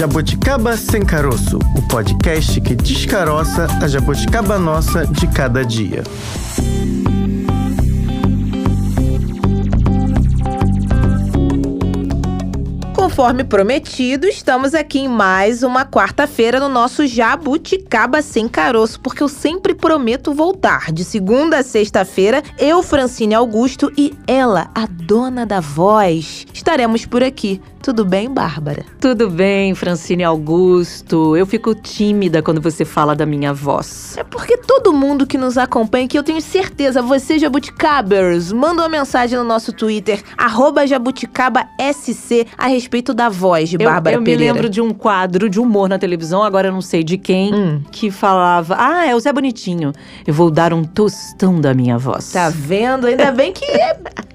[0.00, 6.02] Jabuticaba Sem Caroço, o podcast que descaroça a jabuticaba nossa de cada dia.
[12.94, 19.28] Conforme prometido, estamos aqui em mais uma quarta-feira no nosso Jabuticaba Sem Caroço, porque eu
[19.28, 20.90] sempre prometo voltar.
[20.90, 27.22] De segunda a sexta-feira, eu, Francine Augusto e ela, a dona da voz, estaremos por
[27.22, 28.84] aqui tudo bem, Bárbara?
[29.00, 31.36] Tudo bem, Francine Augusto.
[31.36, 34.16] Eu fico tímida quando você fala da minha voz.
[34.16, 38.88] É porque todo mundo que nos acompanha, que eu tenho certeza, você jabuticabers, manda uma
[38.88, 40.22] mensagem no nosso Twitter,
[40.86, 44.42] jabuticabasc, a respeito da voz de Bárbara eu, eu Pereira.
[44.42, 47.16] Eu me lembro de um quadro de humor na televisão, agora eu não sei de
[47.16, 47.82] quem, hum.
[47.90, 49.92] que falava, ah, é o Zé Bonitinho,
[50.26, 52.32] eu vou dar um tostão da minha voz.
[52.32, 53.06] Tá vendo?
[53.06, 53.98] Ainda bem que é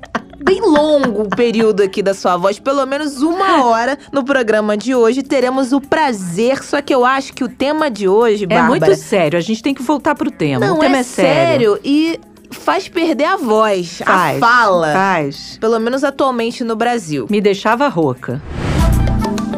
[0.45, 4.93] bem longo o período aqui da sua voz, pelo menos uma hora no programa de
[4.93, 5.23] hoje.
[5.23, 8.77] Teremos o prazer, só que eu acho que o tema de hoje, Bárbara...
[8.77, 10.67] É muito sério, a gente tem que voltar pro tema.
[10.67, 11.73] Não, o tema é, é sério.
[11.73, 12.19] sério e
[12.51, 14.93] faz perder a voz, faz, a fala.
[14.93, 15.57] Faz.
[15.59, 17.25] Pelo menos atualmente no Brasil.
[17.27, 18.39] Me deixava rouca.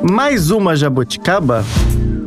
[0.10, 1.66] Mais uma jabuticaba?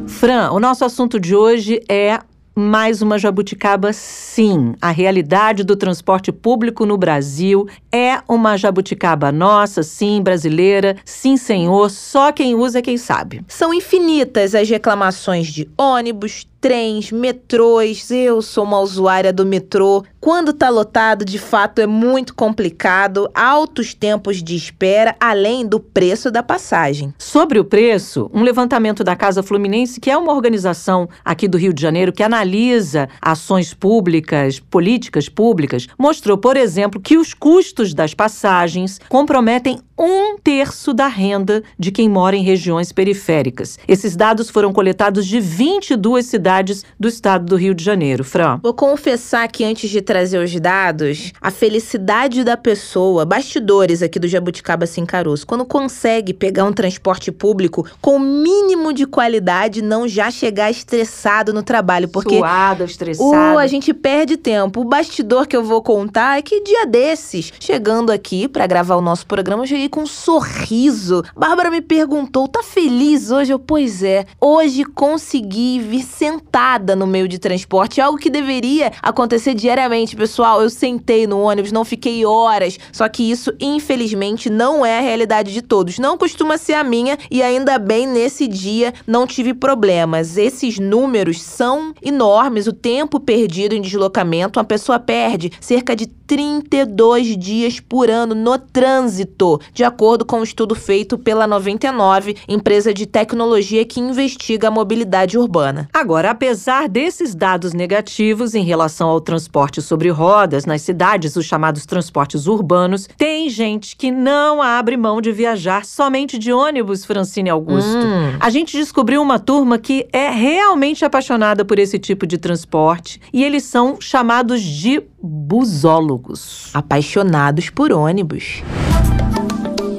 [0.06, 2.20] Fran, o nosso assunto de hoje é
[2.54, 4.74] mais uma jabuticaba, sim.
[4.80, 11.90] A realidade do transporte público no Brasil é uma jabuticaba nossa, sim, brasileira, sim, senhor.
[11.90, 13.42] Só quem usa é quem sabe.
[13.48, 18.10] São infinitas as reclamações de ônibus, trens, metrôs.
[18.10, 20.04] Eu sou uma usuária do metrô.
[20.20, 26.30] Quando tá lotado, de fato é muito complicado, altos tempos de espera, além do preço
[26.30, 27.14] da passagem.
[27.18, 31.72] Sobre o preço, um levantamento da Casa Fluminense, que é uma organização aqui do Rio
[31.72, 38.12] de Janeiro que analisa ações públicas, políticas públicas, mostrou, por exemplo, que os custos das
[38.12, 43.78] passagens comprometem um terço da renda de quem mora em regiões periféricas.
[43.86, 48.24] Esses dados foram coletados de 22 cidades do estado do Rio de Janeiro.
[48.24, 48.58] Fran.
[48.62, 54.26] Vou confessar que antes de trazer os dados, a felicidade da pessoa, bastidores aqui do
[54.26, 60.08] Jabuticaba Sem Caroço, quando consegue pegar um transporte público com o mínimo de qualidade, não
[60.08, 63.28] já chegar estressado no trabalho, porque Suado, estressado.
[63.28, 64.80] Uh, a gente perde tempo.
[64.80, 69.02] O bastidor que eu vou contar é que dia desses, chegando aqui para gravar o
[69.02, 71.22] nosso programa, eu cheguei com um sorriso.
[71.36, 74.24] Bárbara me perguntou: "Tá feliz hoje?" Eu: "Pois é.
[74.40, 80.62] Hoje consegui vir sentada no meio de transporte, algo que deveria acontecer diariamente, pessoal.
[80.62, 82.78] Eu sentei no ônibus, não fiquei horas.
[82.92, 85.98] Só que isso, infelizmente, não é a realidade de todos.
[85.98, 90.36] Não costuma ser a minha e ainda bem nesse dia não tive problemas.
[90.36, 92.66] Esses números são enormes.
[92.66, 98.56] O tempo perdido em deslocamento, uma pessoa perde cerca de 32 dias por ano no
[98.56, 104.70] trânsito, de acordo com um estudo feito pela 99, empresa de tecnologia que investiga a
[104.70, 105.88] mobilidade urbana.
[105.90, 111.86] Agora, apesar desses dados negativos em relação ao transporte sobre rodas nas cidades, os chamados
[111.86, 118.04] transportes urbanos, tem gente que não abre mão de viajar somente de ônibus, Francine Augusto.
[118.04, 118.36] Hum.
[118.38, 123.42] A gente descobriu uma turma que é realmente apaixonada por esse tipo de transporte e
[123.42, 126.68] eles são chamados de busólogos.
[126.74, 128.62] Apaixonados por ônibus.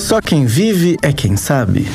[0.02, 1.86] Só quem vive é quem sabe.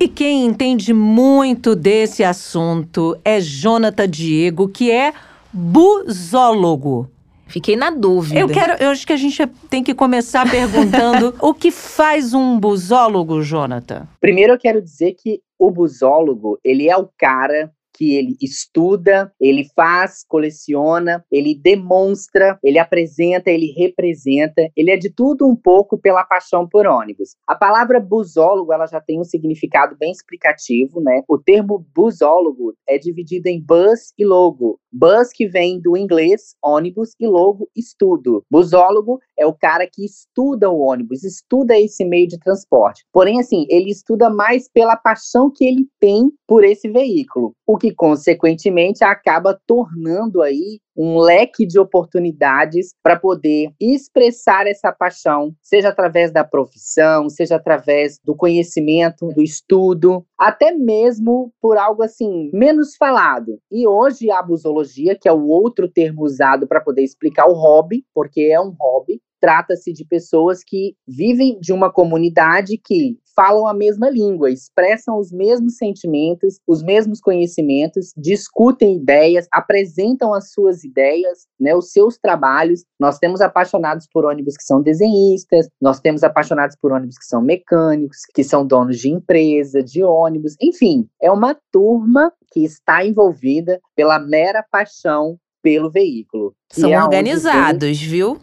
[0.00, 5.12] E quem entende muito desse assunto é Jonathan Diego, que é
[5.52, 7.06] busólogo.
[7.46, 8.40] Fiquei na dúvida.
[8.40, 12.58] Eu quero, eu acho que a gente tem que começar perguntando o que faz um
[12.58, 14.08] busólogo, Jonathan?
[14.18, 19.66] Primeiro eu quero dizer que o busólogo, ele é o cara que ele estuda, ele
[19.76, 26.24] faz, coleciona, ele demonstra, ele apresenta, ele representa, ele é de tudo um pouco pela
[26.24, 27.36] paixão por ônibus.
[27.46, 31.22] A palavra busólogo, ela já tem um significado bem explicativo, né?
[31.28, 34.80] O termo busólogo é dividido em bus e logo.
[34.90, 38.42] Bus que vem do inglês ônibus e logo estudo.
[38.50, 43.04] Busólogo é o cara que estuda o ônibus, estuda esse meio de transporte.
[43.12, 47.89] Porém, assim, ele estuda mais pela paixão que ele tem por esse veículo, o que
[47.92, 56.30] consequentemente acaba tornando aí um leque de oportunidades para poder expressar essa paixão, seja através
[56.30, 63.58] da profissão, seja através do conhecimento, do estudo, até mesmo por algo assim menos falado.
[63.70, 68.04] E hoje a busologia, que é o outro termo usado para poder explicar o hobby,
[68.14, 73.72] porque é um hobby, trata-se de pessoas que vivem de uma comunidade que falam a
[73.72, 81.46] mesma língua, expressam os mesmos sentimentos, os mesmos conhecimentos, discutem ideias, apresentam as suas ideias,
[81.58, 82.84] né, os seus trabalhos.
[82.98, 87.40] Nós temos apaixonados por ônibus que são desenhistas, nós temos apaixonados por ônibus que são
[87.40, 93.80] mecânicos, que são donos de empresa, de ônibus, enfim, é uma turma que está envolvida
[93.94, 96.54] pela mera paixão pelo veículo.
[96.70, 98.38] São é organizados, viu?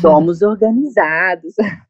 [0.00, 1.54] Somos organizados.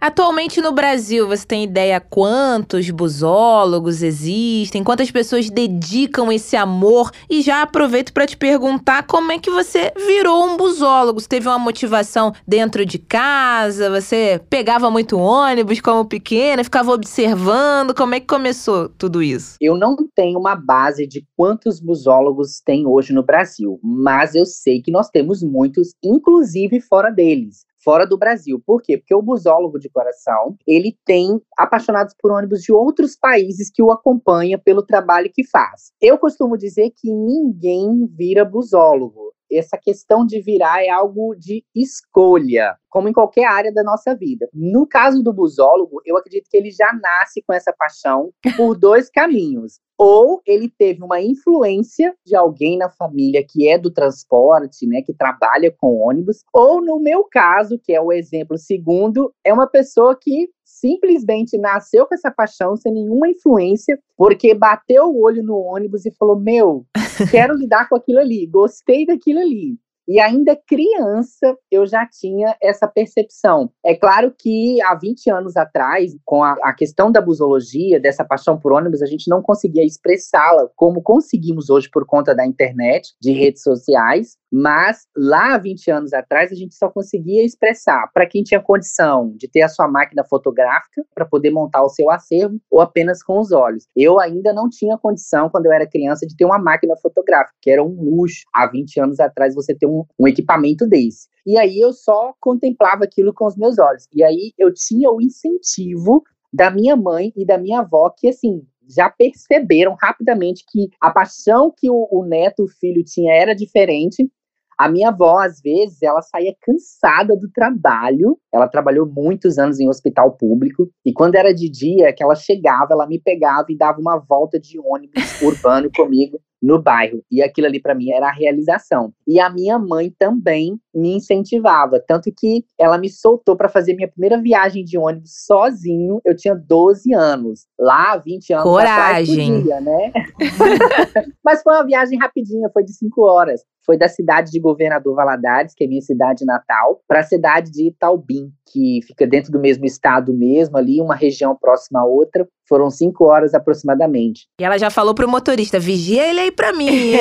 [0.00, 4.84] Atualmente no Brasil, você tem ideia quantos busólogos existem?
[4.84, 7.10] Quantas pessoas dedicam esse amor?
[7.28, 11.20] E já aproveito para te perguntar como é que você virou um busólogo?
[11.20, 13.88] Você teve uma motivação dentro de casa?
[13.90, 17.94] Você pegava muito ônibus como pequena, ficava observando?
[17.94, 19.56] Como é que começou tudo isso?
[19.60, 24.82] Eu não tenho uma base de quantos busólogos tem hoje no Brasil, mas eu sei
[24.82, 28.60] que nós temos muitos, inclusive fora deles fora do Brasil.
[28.66, 28.96] Por quê?
[28.96, 33.92] Porque o busólogo de coração, ele tem apaixonados por ônibus de outros países que o
[33.92, 35.92] acompanha pelo trabalho que faz.
[36.00, 39.23] Eu costumo dizer que ninguém vira busólogo
[39.56, 44.48] essa questão de virar é algo de escolha, como em qualquer área da nossa vida.
[44.52, 49.10] No caso do busólogo, eu acredito que ele já nasce com essa paixão por dois
[49.10, 49.80] caminhos.
[49.96, 55.14] Ou ele teve uma influência de alguém na família que é do transporte, né, que
[55.14, 60.18] trabalha com ônibus, ou no meu caso, que é o exemplo segundo, é uma pessoa
[60.20, 66.04] que simplesmente nasceu com essa paixão sem nenhuma influência, porque bateu o olho no ônibus
[66.04, 66.84] e falou: Meu,
[67.30, 69.78] quero lidar com aquilo ali, gostei daquilo ali.
[70.06, 73.70] E ainda criança eu já tinha essa percepção.
[73.84, 78.58] É claro que há 20 anos atrás, com a, a questão da busologia, dessa paixão
[78.58, 83.32] por ônibus, a gente não conseguia expressá-la como conseguimos hoje por conta da internet, de
[83.32, 84.36] redes sociais.
[84.56, 89.48] Mas lá, 20 anos atrás, a gente só conseguia expressar para quem tinha condição de
[89.48, 93.50] ter a sua máquina fotográfica para poder montar o seu acervo ou apenas com os
[93.50, 93.88] olhos.
[93.96, 97.68] Eu ainda não tinha condição, quando eu era criança, de ter uma máquina fotográfica, que
[97.68, 101.26] era um luxo há 20 anos atrás você ter um, um equipamento desse.
[101.44, 104.06] E aí eu só contemplava aquilo com os meus olhos.
[104.14, 106.22] E aí eu tinha o incentivo
[106.52, 111.72] da minha mãe e da minha avó, que assim, já perceberam rapidamente que a paixão
[111.76, 114.30] que o, o neto, o filho tinha era diferente
[114.78, 118.38] a minha avó, às vezes, ela saía cansada do trabalho.
[118.52, 120.88] Ela trabalhou muitos anos em hospital público.
[121.04, 124.58] E quando era de dia, que ela chegava, ela me pegava e dava uma volta
[124.58, 127.22] de ônibus urbano comigo no bairro.
[127.30, 129.12] E aquilo ali para mim era a realização.
[129.26, 134.08] E a minha mãe também me incentivava, tanto que ela me soltou para fazer minha
[134.08, 136.20] primeira viagem de ônibus sozinho.
[136.24, 137.66] Eu tinha 12 anos.
[137.78, 139.34] Lá, 20 anos Coragem.
[139.34, 140.12] atrás, podia, né?
[141.44, 143.62] Mas foi uma viagem rapidinha, foi de 5 horas.
[143.84, 147.88] Foi da cidade de Governador Valadares, que é minha cidade natal, para a cidade de
[147.88, 152.48] Itaubim, que fica dentro do mesmo estado mesmo, ali, uma região próxima a outra.
[152.66, 154.48] Foram cinco horas aproximadamente.
[154.58, 156.88] E ela já falou pro motorista: vigia ele aí pra mim.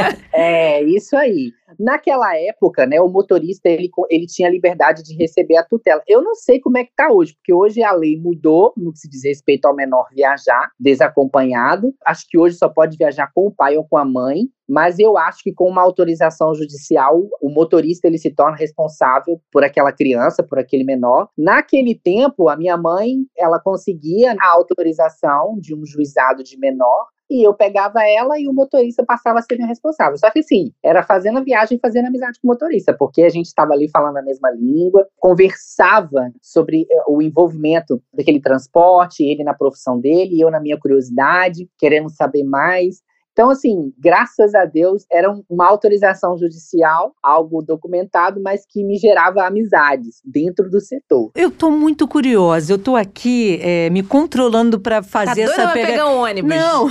[0.32, 1.52] é, isso aí.
[1.78, 6.02] Naquela época, né, o motorista ele, ele tinha liberdade de receber a tutela.
[6.06, 8.98] Eu não sei como é que tá hoje, porque hoje a lei mudou no que
[8.98, 11.94] se diz respeito ao menor viajar desacompanhado.
[12.04, 15.16] Acho que hoje só pode viajar com o pai ou com a mãe, mas eu
[15.16, 20.42] acho que com uma autorização judicial, o motorista ele se torna responsável por aquela criança,
[20.42, 21.28] por aquele menor.
[21.36, 27.46] Naquele tempo, a minha mãe, ela conseguia a autorização de um juizado de menor e
[27.46, 30.18] eu pegava ela e o motorista passava a ser meu responsável.
[30.18, 33.28] Só que assim, era fazendo a viagem e fazendo amizade com o motorista, porque a
[33.28, 39.44] gente estava ali falando a mesma língua, conversava sobre eh, o envolvimento daquele transporte, ele
[39.44, 43.02] na profissão dele, eu na minha curiosidade, querendo saber mais.
[43.40, 49.46] Então, assim, graças a Deus, era uma autorização judicial, algo documentado, mas que me gerava
[49.46, 51.30] amizades dentro do setor.
[51.34, 52.70] Eu tô muito curiosa.
[52.70, 55.86] Eu tô aqui é, me controlando para fazer tá essa pega...
[55.86, 56.54] pegar um ônibus.
[56.54, 56.88] Não.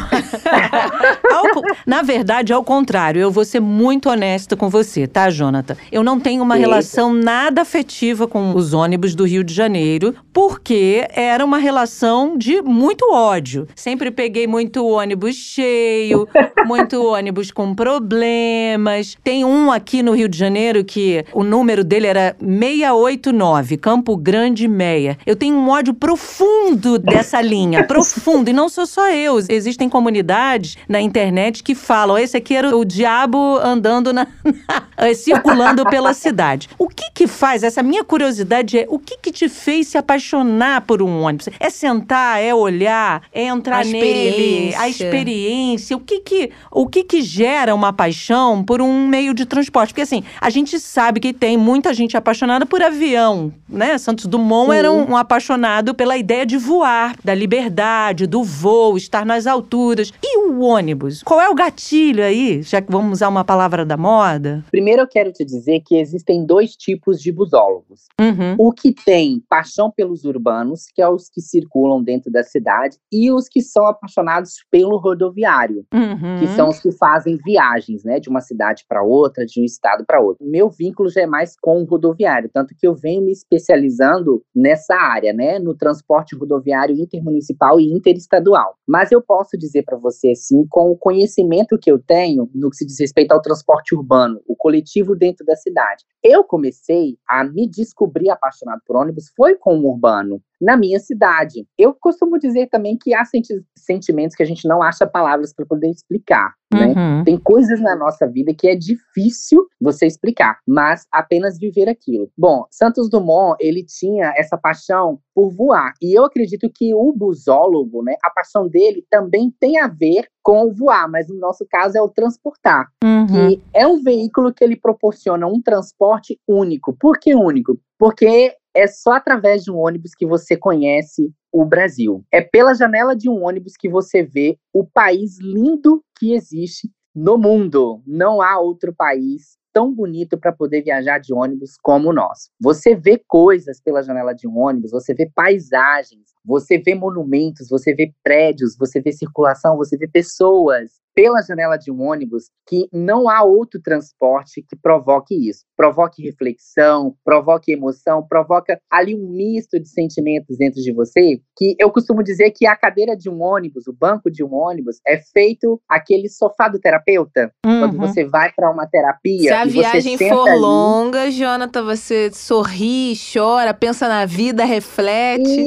[1.85, 5.75] Na verdade, ao contrário, eu vou ser muito honesta com você, tá, Jonathan?
[5.91, 6.67] Eu não tenho uma Eita.
[6.67, 12.59] relação nada afetiva com os ônibus do Rio de Janeiro, porque era uma relação de
[12.59, 13.67] muito ódio.
[13.75, 16.27] Sempre peguei muito ônibus cheio,
[16.65, 19.17] muito ônibus com problemas.
[19.23, 24.67] Tem um aqui no Rio de Janeiro que o número dele era 689, Campo Grande
[24.67, 25.17] Meia.
[25.25, 28.49] Eu tenho um ódio profundo dessa linha, profundo.
[28.49, 29.39] E não sou só eu.
[29.49, 35.85] Existem comunidades na internet que falam: esse aqui era o diabo andando na, na circulando
[35.85, 36.69] pela cidade.
[36.77, 37.63] O que que faz?
[37.63, 41.49] Essa minha curiosidade é: o que que te fez se apaixonar por um ônibus?
[41.59, 45.95] É sentar, é olhar, é entrar a nele, a experiência.
[45.95, 49.89] O que que que, o que que gera uma paixão por um meio de transporte?
[49.89, 53.97] Porque assim, a gente sabe que tem muita gente apaixonada por avião, né?
[53.97, 54.77] Santos Dumont Sim.
[54.77, 60.13] era um, um apaixonado pela ideia de voar, da liberdade, do voo, estar nas alturas.
[60.23, 61.23] E o ônibus?
[61.23, 62.61] Qual é o gatilho aí?
[62.61, 64.63] Já que vamos usar uma palavra da moda?
[64.71, 68.07] Primeiro eu quero te dizer que existem dois tipos de busólogos.
[68.19, 68.55] Uhum.
[68.57, 73.31] O que tem paixão pelos urbanos, que é os que circulam dentro da cidade, e
[73.31, 76.08] os que são apaixonados pelo rodoviário, uhum.
[76.39, 80.05] Que são os que fazem viagens, né, de uma cidade para outra, de um estado
[80.05, 80.45] para outro.
[80.45, 84.95] Meu vínculo já é mais com o rodoviário, tanto que eu venho me especializando nessa
[84.95, 88.75] área, né, no transporte rodoviário intermunicipal e interestadual.
[88.87, 92.77] Mas eu posso dizer para você, assim, com o conhecimento que eu tenho no que
[92.77, 96.03] se diz respeito ao transporte urbano, o coletivo dentro da cidade.
[96.23, 101.65] Eu comecei a me descobrir apaixonado por ônibus foi com o urbano na minha cidade.
[101.77, 105.65] Eu costumo dizer também que há senti sentimentos que a gente não acha palavras para
[105.65, 106.53] poder explicar.
[106.71, 106.93] Né?
[106.95, 107.23] Uhum.
[107.23, 112.29] Tem coisas na nossa vida que é difícil você explicar, mas apenas viver aquilo.
[112.37, 115.93] Bom, Santos Dumont, ele tinha essa paixão por voar.
[116.01, 120.63] E eu acredito que o busólogo, né, a paixão dele também tem a ver com
[120.63, 122.87] o voar, mas no nosso caso é o transportar.
[123.03, 123.27] Uhum.
[123.27, 126.95] Que é um veículo que ele proporciona um transporte único.
[126.99, 127.79] Por que único?
[127.97, 132.23] Porque é só através de um ônibus que você conhece o Brasil.
[132.31, 137.37] É pela janela de um ônibus que você vê o país lindo que existe no
[137.37, 138.01] mundo.
[138.05, 142.49] Não há outro país tão bonito para poder viajar de ônibus como o nosso.
[142.59, 147.93] Você vê coisas pela janela de um ônibus, você vê paisagens, você vê monumentos, você
[147.93, 153.27] vê prédios, você vê circulação, você vê pessoas pela janela de um ônibus que não
[153.27, 155.65] há outro transporte que provoque isso.
[155.75, 161.91] Provoque reflexão, provoque emoção, provoca ali um misto de sentimentos dentro de você, que eu
[161.91, 165.81] costumo dizer que a cadeira de um ônibus, o banco de um ônibus, é feito
[165.89, 167.51] aquele sofá do terapeuta.
[167.65, 167.79] Uhum.
[167.81, 169.49] Quando você vai para uma terapia.
[169.49, 175.59] Se a viagem for ali, longa, Jonathan, você sorri, chora, pensa na vida, reflete.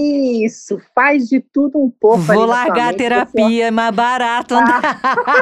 [0.46, 2.22] Isso, faz de tudo um pouco.
[2.22, 4.54] Vou largar a terapia, é mais barato.
[4.54, 5.41] Ah.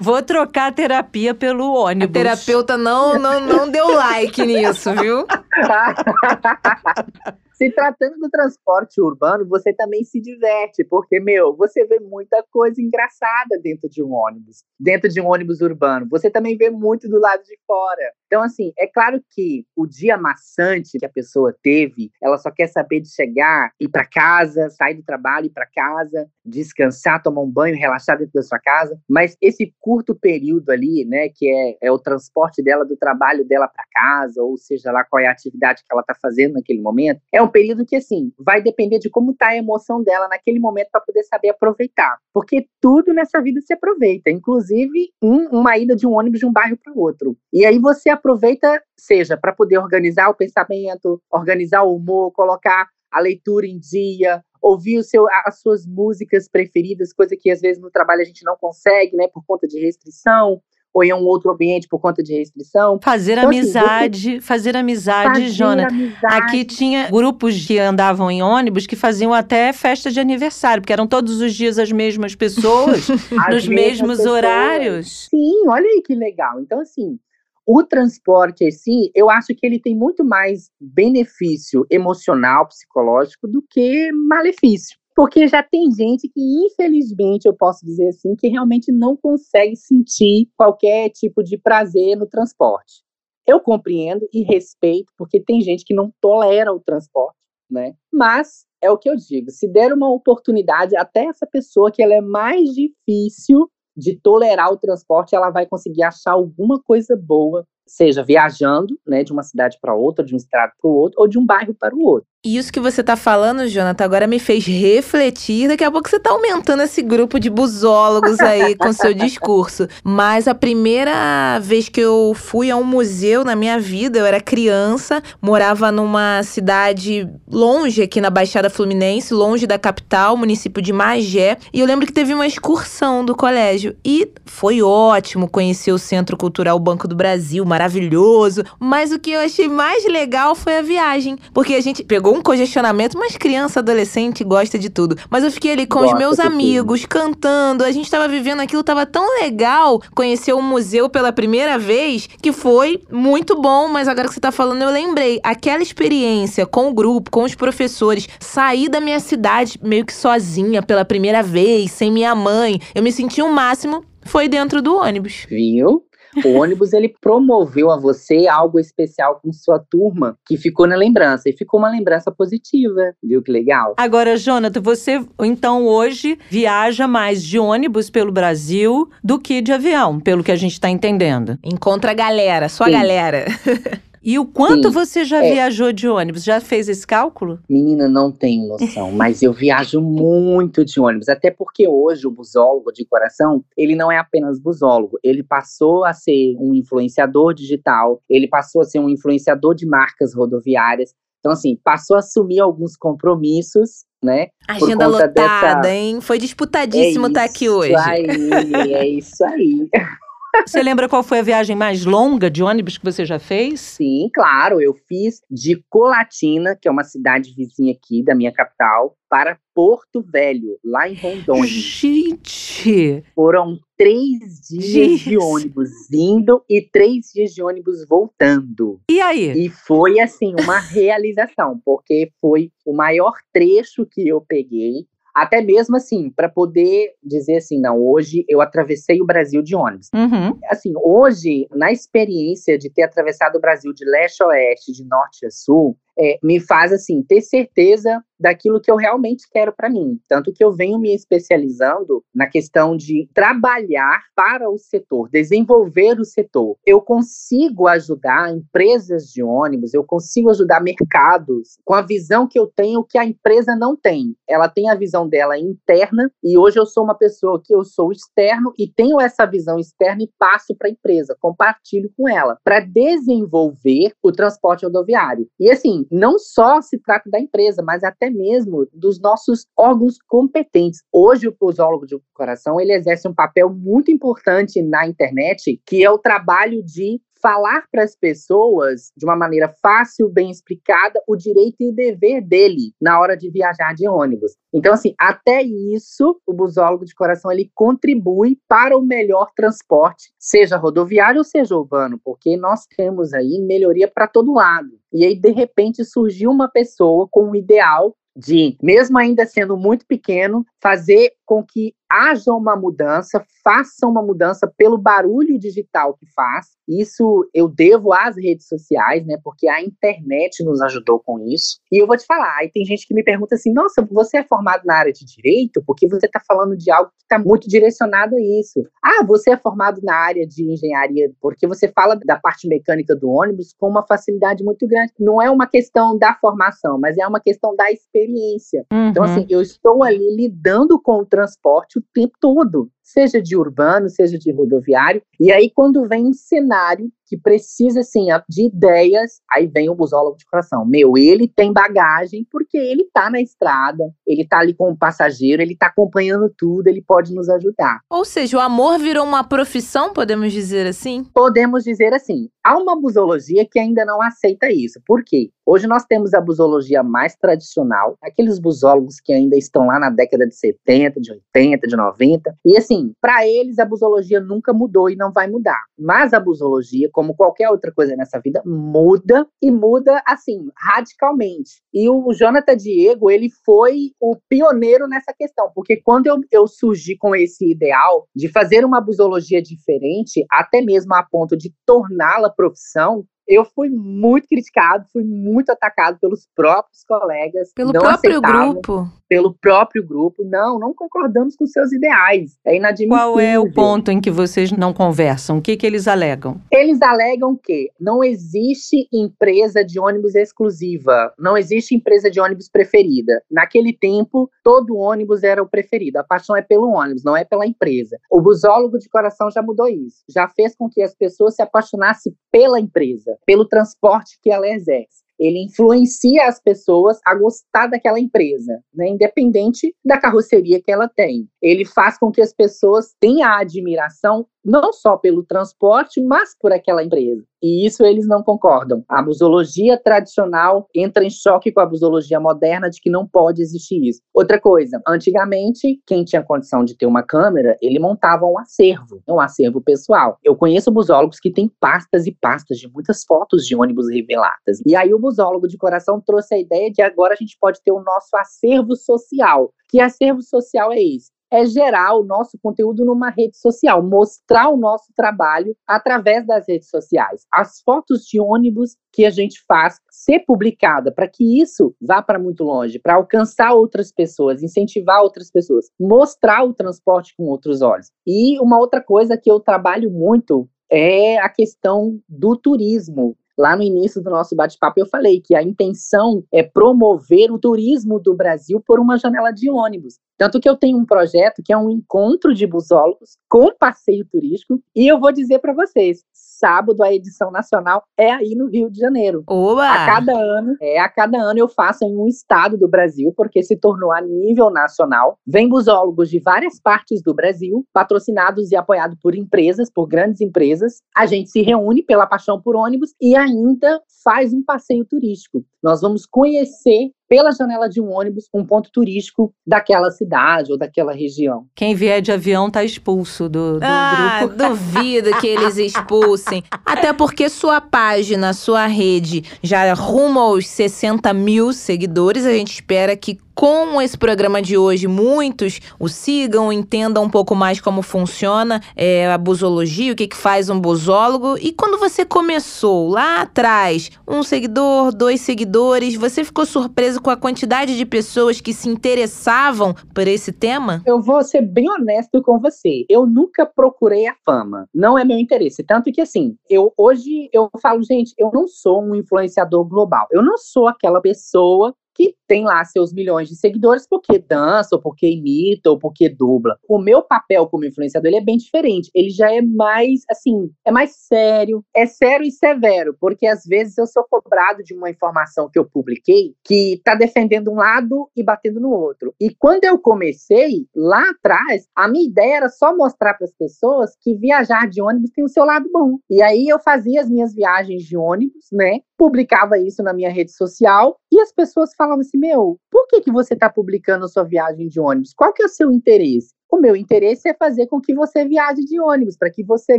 [0.00, 2.10] Vou trocar a terapia pelo ônibus.
[2.10, 5.26] A terapeuta não, não, não deu like nisso, viu?
[7.58, 12.80] Se tratando do transporte urbano, você também se diverte, porque, meu, você vê muita coisa
[12.80, 16.06] engraçada dentro de um ônibus, dentro de um ônibus urbano.
[16.08, 18.12] Você também vê muito do lado de fora.
[18.28, 22.68] Então, assim, é claro que o dia maçante que a pessoa teve, ela só quer
[22.68, 27.50] saber de chegar, ir para casa, sair do trabalho, ir para casa, descansar, tomar um
[27.50, 28.96] banho, relaxar dentro da sua casa.
[29.08, 33.66] Mas esse curto período ali, né, que é, é o transporte dela do trabalho dela
[33.66, 37.20] para casa, ou seja lá qual é a atividade que ela está fazendo naquele momento,
[37.32, 40.58] é um um período que, assim, vai depender de como tá a emoção dela naquele
[40.58, 42.18] momento para poder saber aproveitar.
[42.32, 46.52] Porque tudo nessa vida se aproveita, inclusive um, uma ida de um ônibus de um
[46.52, 47.36] bairro para outro.
[47.52, 53.20] E aí você aproveita, seja para poder organizar o pensamento, organizar o humor, colocar a
[53.20, 58.22] leitura em dia, ouvir seu, as suas músicas preferidas, coisa que às vezes no trabalho
[58.22, 60.60] a gente não consegue, né, por conta de restrição
[60.92, 62.98] ou em um outro ambiente por conta de restrição.
[63.02, 65.88] Fazer então, assim, amizade, assim, fazer amizade, fazer Jona.
[65.88, 66.34] Amizade.
[66.34, 71.06] Aqui tinha grupos que andavam em ônibus que faziam até festa de aniversário, porque eram
[71.06, 73.08] todos os dias as mesmas pessoas,
[73.50, 75.28] nos mesmos horários.
[75.28, 76.60] Sim, olha aí que legal.
[76.60, 77.18] Então, assim,
[77.66, 84.10] o transporte assim, eu acho que ele tem muito mais benefício emocional, psicológico do que
[84.12, 84.96] malefício.
[85.18, 90.48] Porque já tem gente que, infelizmente, eu posso dizer assim, que realmente não consegue sentir
[90.56, 93.02] qualquer tipo de prazer no transporte.
[93.44, 97.34] Eu compreendo e respeito, porque tem gente que não tolera o transporte,
[97.68, 97.94] né?
[98.12, 102.14] Mas é o que eu digo, se der uma oportunidade, até essa pessoa que ela
[102.14, 108.22] é mais difícil de tolerar o transporte, ela vai conseguir achar alguma coisa boa, seja
[108.22, 111.40] viajando, né, de uma cidade para outra, de um estado para o outro, ou de
[111.40, 112.28] um bairro para o outro.
[112.44, 115.66] Isso que você tá falando, Jonathan, agora me fez refletir.
[115.66, 119.88] Daqui a pouco você tá aumentando esse grupo de busólogos aí com seu discurso.
[120.04, 124.40] Mas a primeira vez que eu fui a um museu na minha vida, eu era
[124.40, 131.58] criança, morava numa cidade longe aqui na Baixada Fluminense, longe da capital, município de Magé.
[131.72, 133.96] E eu lembro que teve uma excursão do colégio.
[134.04, 138.62] E foi ótimo conhecer o Centro Cultural Banco do Brasil, maravilhoso.
[138.78, 141.36] Mas o que eu achei mais legal foi a viagem.
[141.52, 145.16] Porque a gente pegou pegou um congestionamento, mas criança, adolescente gosta de tudo.
[145.30, 146.52] Mas eu fiquei ali com Gosta os meus de tudo.
[146.52, 147.84] amigos, cantando.
[147.84, 152.52] A gente tava vivendo aquilo, tava tão legal conhecer o museu pela primeira vez, que
[152.52, 153.88] foi muito bom.
[153.88, 155.40] Mas agora que você tá falando, eu lembrei.
[155.42, 160.82] Aquela experiência com o grupo, com os professores, sair da minha cidade meio que sozinha
[160.82, 162.80] pela primeira vez, sem minha mãe.
[162.94, 165.46] Eu me senti o máximo, foi dentro do ônibus.
[165.48, 166.07] Viu?
[166.44, 171.48] O ônibus ele promoveu a você algo especial com sua turma que ficou na lembrança
[171.48, 173.94] e ficou uma lembrança positiva, viu que legal?
[173.96, 180.20] Agora, Jonathan, você então hoje viaja mais de ônibus pelo Brasil do que de avião,
[180.20, 181.58] pelo que a gente está entendendo.
[181.64, 182.92] Encontra a galera, sua Sim.
[182.92, 183.46] galera.
[184.22, 185.52] E o quanto Sim, você já é.
[185.52, 186.44] viajou de ônibus?
[186.44, 187.58] Já fez esse cálculo?
[187.68, 192.92] Menina, não tenho noção, mas eu viajo muito de ônibus, até porque hoje o busólogo
[192.92, 198.48] de coração, ele não é apenas busólogo, ele passou a ser um influenciador digital, ele
[198.48, 201.14] passou a ser um influenciador de marcas rodoviárias.
[201.40, 204.48] Então, assim, passou a assumir alguns compromissos, né?
[204.68, 205.32] Agenda lotada,
[205.80, 206.20] dessa- hein?
[206.20, 207.92] Foi disputadíssimo estar aqui hoje.
[207.94, 209.88] Isso aí, é isso aí.
[210.66, 213.80] Você lembra qual foi a viagem mais longa de ônibus que você já fez?
[213.80, 219.16] Sim, claro, eu fiz de Colatina, que é uma cidade vizinha aqui da minha capital,
[219.28, 221.66] para Porto Velho, lá em Rondônia.
[221.66, 223.22] Gente!
[223.34, 225.28] Foram três dias Gente.
[225.30, 229.00] de ônibus indo e três dias de ônibus voltando.
[229.10, 229.66] E aí?
[229.66, 235.06] E foi, assim, uma realização, porque foi o maior trecho que eu peguei.
[235.38, 240.08] Até mesmo assim, para poder dizer assim, não, hoje eu atravessei o Brasil de ônibus.
[240.12, 240.58] Uhum.
[240.68, 245.46] Assim, hoje, na experiência de ter atravessado o Brasil de leste a oeste, de norte
[245.46, 250.18] a sul, é, me faz assim ter certeza daquilo que eu realmente quero para mim.
[250.28, 256.24] Tanto que eu venho me especializando na questão de trabalhar para o setor, desenvolver o
[256.24, 256.76] setor.
[256.86, 262.66] Eu consigo ajudar empresas de ônibus, eu consigo ajudar mercados com a visão que eu
[262.66, 264.36] tenho que a empresa não tem.
[264.48, 268.12] Ela tem a visão dela interna e hoje eu sou uma pessoa que eu sou
[268.12, 272.80] externo e tenho essa visão externa e passo para a empresa, compartilho com ela para
[272.80, 275.48] desenvolver o transporte rodoviário.
[275.58, 281.02] E assim, não só se trata da empresa, mas até mesmo dos nossos órgãos competentes.
[281.12, 286.10] Hoje o posólogo de coração, ele exerce um papel muito importante na internet, que é
[286.10, 291.76] o trabalho de falar para as pessoas de uma maneira fácil, bem explicada, o direito
[291.80, 294.52] e o dever dele na hora de viajar de ônibus.
[294.72, 300.76] Então, assim, até isso, o busólogo de coração ele contribui para o melhor transporte, seja
[300.76, 304.90] rodoviário ou seja urbano, porque nós temos aí melhoria para todo lado.
[305.12, 310.06] E aí, de repente, surgiu uma pessoa com um ideal de, mesmo ainda sendo muito
[310.06, 316.66] pequeno, fazer com que haja uma mudança, faça uma mudança pelo barulho digital que faz.
[316.86, 319.38] Isso eu devo às redes sociais, né?
[319.42, 321.78] Porque a internet nos ajudou com isso.
[321.92, 324.44] E eu vou te falar, aí tem gente que me pergunta assim: nossa, você é
[324.44, 325.82] formado na área de direito?
[325.86, 328.82] Porque você está falando de algo que está muito direcionado a isso.
[329.02, 333.30] Ah, você é formado na área de engenharia, porque você fala da parte mecânica do
[333.30, 335.12] ônibus com uma facilidade muito grande.
[335.18, 338.84] Não é uma questão da formação, mas é uma questão da experiência.
[338.92, 339.30] Então, Uhum.
[339.30, 344.38] assim, eu estou ali lidando com o transporte o tempo todo, seja de urbano, seja
[344.38, 345.22] de rodoviário.
[345.40, 350.38] E aí, quando vem um cenário que precisa, assim, de ideias, aí vem o busólogo
[350.38, 350.84] de coração.
[350.86, 355.60] Meu, ele tem bagagem porque ele tá na estrada, ele tá ali com o passageiro,
[355.60, 358.00] ele tá acompanhando tudo, ele pode nos ajudar.
[358.10, 361.22] Ou seja, o amor virou uma profissão, podemos dizer assim?
[361.34, 364.98] Podemos dizer assim, há uma busologia que ainda não aceita isso.
[365.06, 365.50] Por quê?
[365.66, 370.46] Hoje nós temos a busologia mais tradicional, aqueles busólogos que ainda estão lá na década
[370.46, 372.56] de 70, de 80, de 90.
[372.64, 375.80] E assim, para eles a busologia nunca mudou e não vai mudar.
[375.98, 381.82] Mas a busologia, como qualquer outra coisa nessa vida, muda e muda assim, radicalmente.
[381.92, 387.16] E o Jonathan Diego, ele foi o pioneiro nessa questão, porque quando eu, eu surgi
[387.16, 393.24] com esse ideal de fazer uma busologia diferente, até mesmo a ponto de torná-la profissão,
[393.48, 397.72] eu fui muito criticado, fui muito atacado pelos próprios colegas.
[397.74, 399.10] Pelo não próprio grupo.
[399.26, 400.44] Pelo próprio grupo.
[400.44, 402.58] Não, não concordamos com seus ideais.
[402.64, 403.16] É inadmissível.
[403.16, 405.58] Qual é o ponto em que vocês não conversam?
[405.58, 406.60] O que, que eles alegam?
[406.70, 413.42] Eles alegam que não existe empresa de ônibus exclusiva, não existe empresa de ônibus preferida.
[413.50, 416.18] Naquele tempo, todo ônibus era o preferido.
[416.18, 418.18] A paixão é pelo ônibus, não é pela empresa.
[418.30, 420.22] O busólogo de coração já mudou isso.
[420.28, 425.27] Já fez com que as pessoas se apaixonassem pela empresa, pelo transporte que ela exerce.
[425.38, 429.08] Ele influencia as pessoas a gostar daquela empresa, né?
[429.08, 431.48] independente da carroceria que ela tem.
[431.62, 436.72] Ele faz com que as pessoas tenham a admiração não só pelo transporte, mas por
[436.72, 437.42] aquela empresa.
[437.62, 439.02] E isso eles não concordam.
[439.08, 444.00] A busologia tradicional entra em choque com a busologia moderna de que não pode existir
[444.04, 444.20] isso.
[444.32, 449.40] Outra coisa, antigamente, quem tinha condição de ter uma câmera, ele montava um acervo, um
[449.40, 450.38] acervo pessoal.
[450.44, 454.80] Eu conheço busólogos que têm pastas e pastas de muitas fotos de ônibus reveladas.
[454.86, 457.92] E aí o busólogo de coração trouxe a ideia de agora a gente pode ter
[457.92, 459.72] o nosso acervo social.
[459.88, 461.30] Que acervo social é esse?
[461.50, 466.90] é gerar o nosso conteúdo numa rede social, mostrar o nosso trabalho através das redes
[466.90, 467.46] sociais.
[467.50, 472.38] As fotos de ônibus que a gente faz ser publicada para que isso vá para
[472.38, 478.10] muito longe, para alcançar outras pessoas, incentivar outras pessoas, mostrar o transporte com outros olhos.
[478.26, 483.36] E uma outra coisa que eu trabalho muito é a questão do turismo.
[483.58, 488.20] Lá no início do nosso bate-papo, eu falei que a intenção é promover o turismo
[488.20, 490.14] do Brasil por uma janela de ônibus.
[490.38, 494.80] Tanto que eu tenho um projeto que é um encontro de busólogos com passeio turístico.
[494.94, 499.00] E eu vou dizer para vocês: sábado a edição nacional é aí no Rio de
[499.00, 499.42] Janeiro.
[499.48, 499.84] Oba!
[499.84, 503.64] A cada ano, é, a cada ano eu faço em um estado do Brasil, porque
[503.64, 505.38] se tornou a nível nacional.
[505.44, 511.02] Vem busólogos de várias partes do Brasil, patrocinados e apoiados por empresas, por grandes empresas.
[511.16, 515.64] A gente se reúne pela paixão por ônibus e ainda faz um passeio turístico.
[515.82, 521.12] Nós vamos conhecer pela janela de um ônibus um ponto turístico daquela cidade ou daquela
[521.12, 521.66] região.
[521.74, 524.54] Quem vier de avião tá expulso do, do ah, grupo.
[524.56, 526.62] duvido que eles expulsem.
[526.84, 532.46] Até porque sua página, sua rede já rumo aos 60 mil seguidores.
[532.46, 537.56] A gente espera que com esse programa de hoje, muitos o sigam, entendam um pouco
[537.56, 541.58] mais como funciona é, a busologia, o que, que faz um busólogo.
[541.60, 547.36] E quando você começou lá atrás, um seguidor, dois seguidores, você ficou surpreso com a
[547.36, 551.02] quantidade de pessoas que se interessavam por esse tema?
[551.06, 553.04] Eu vou ser bem honesto com você.
[553.08, 554.88] Eu nunca procurei a fama.
[554.94, 555.82] Não é meu interesse.
[555.82, 560.26] Tanto que, assim, eu hoje eu falo, gente, eu não sou um influenciador global.
[560.30, 565.02] Eu não sou aquela pessoa que tem lá seus milhões de seguidores porque dança, ou
[565.02, 566.76] porque imita, ou porque dubla.
[566.88, 569.10] O meu papel como influenciador ele é bem diferente.
[569.14, 571.84] Ele já é mais, assim, é mais sério.
[571.94, 575.84] É sério e severo, porque às vezes eu sou cobrado de uma informação que eu
[575.84, 579.34] publiquei que tá defendendo um lado e batendo no outro.
[579.38, 584.16] E quando eu comecei, lá atrás, a minha ideia era só mostrar para as pessoas
[584.20, 586.16] que viajar de ônibus tem o seu lado bom.
[586.30, 589.00] E aí eu fazia as minhas viagens de ônibus, né?
[589.18, 593.32] Publicava isso na minha rede social e as pessoas falavam assim: meu, por que, que
[593.32, 595.34] você está publicando a sua viagem de ônibus?
[595.34, 596.54] Qual que é o seu interesse?
[596.70, 599.98] O meu interesse é fazer com que você viaje de ônibus, para que você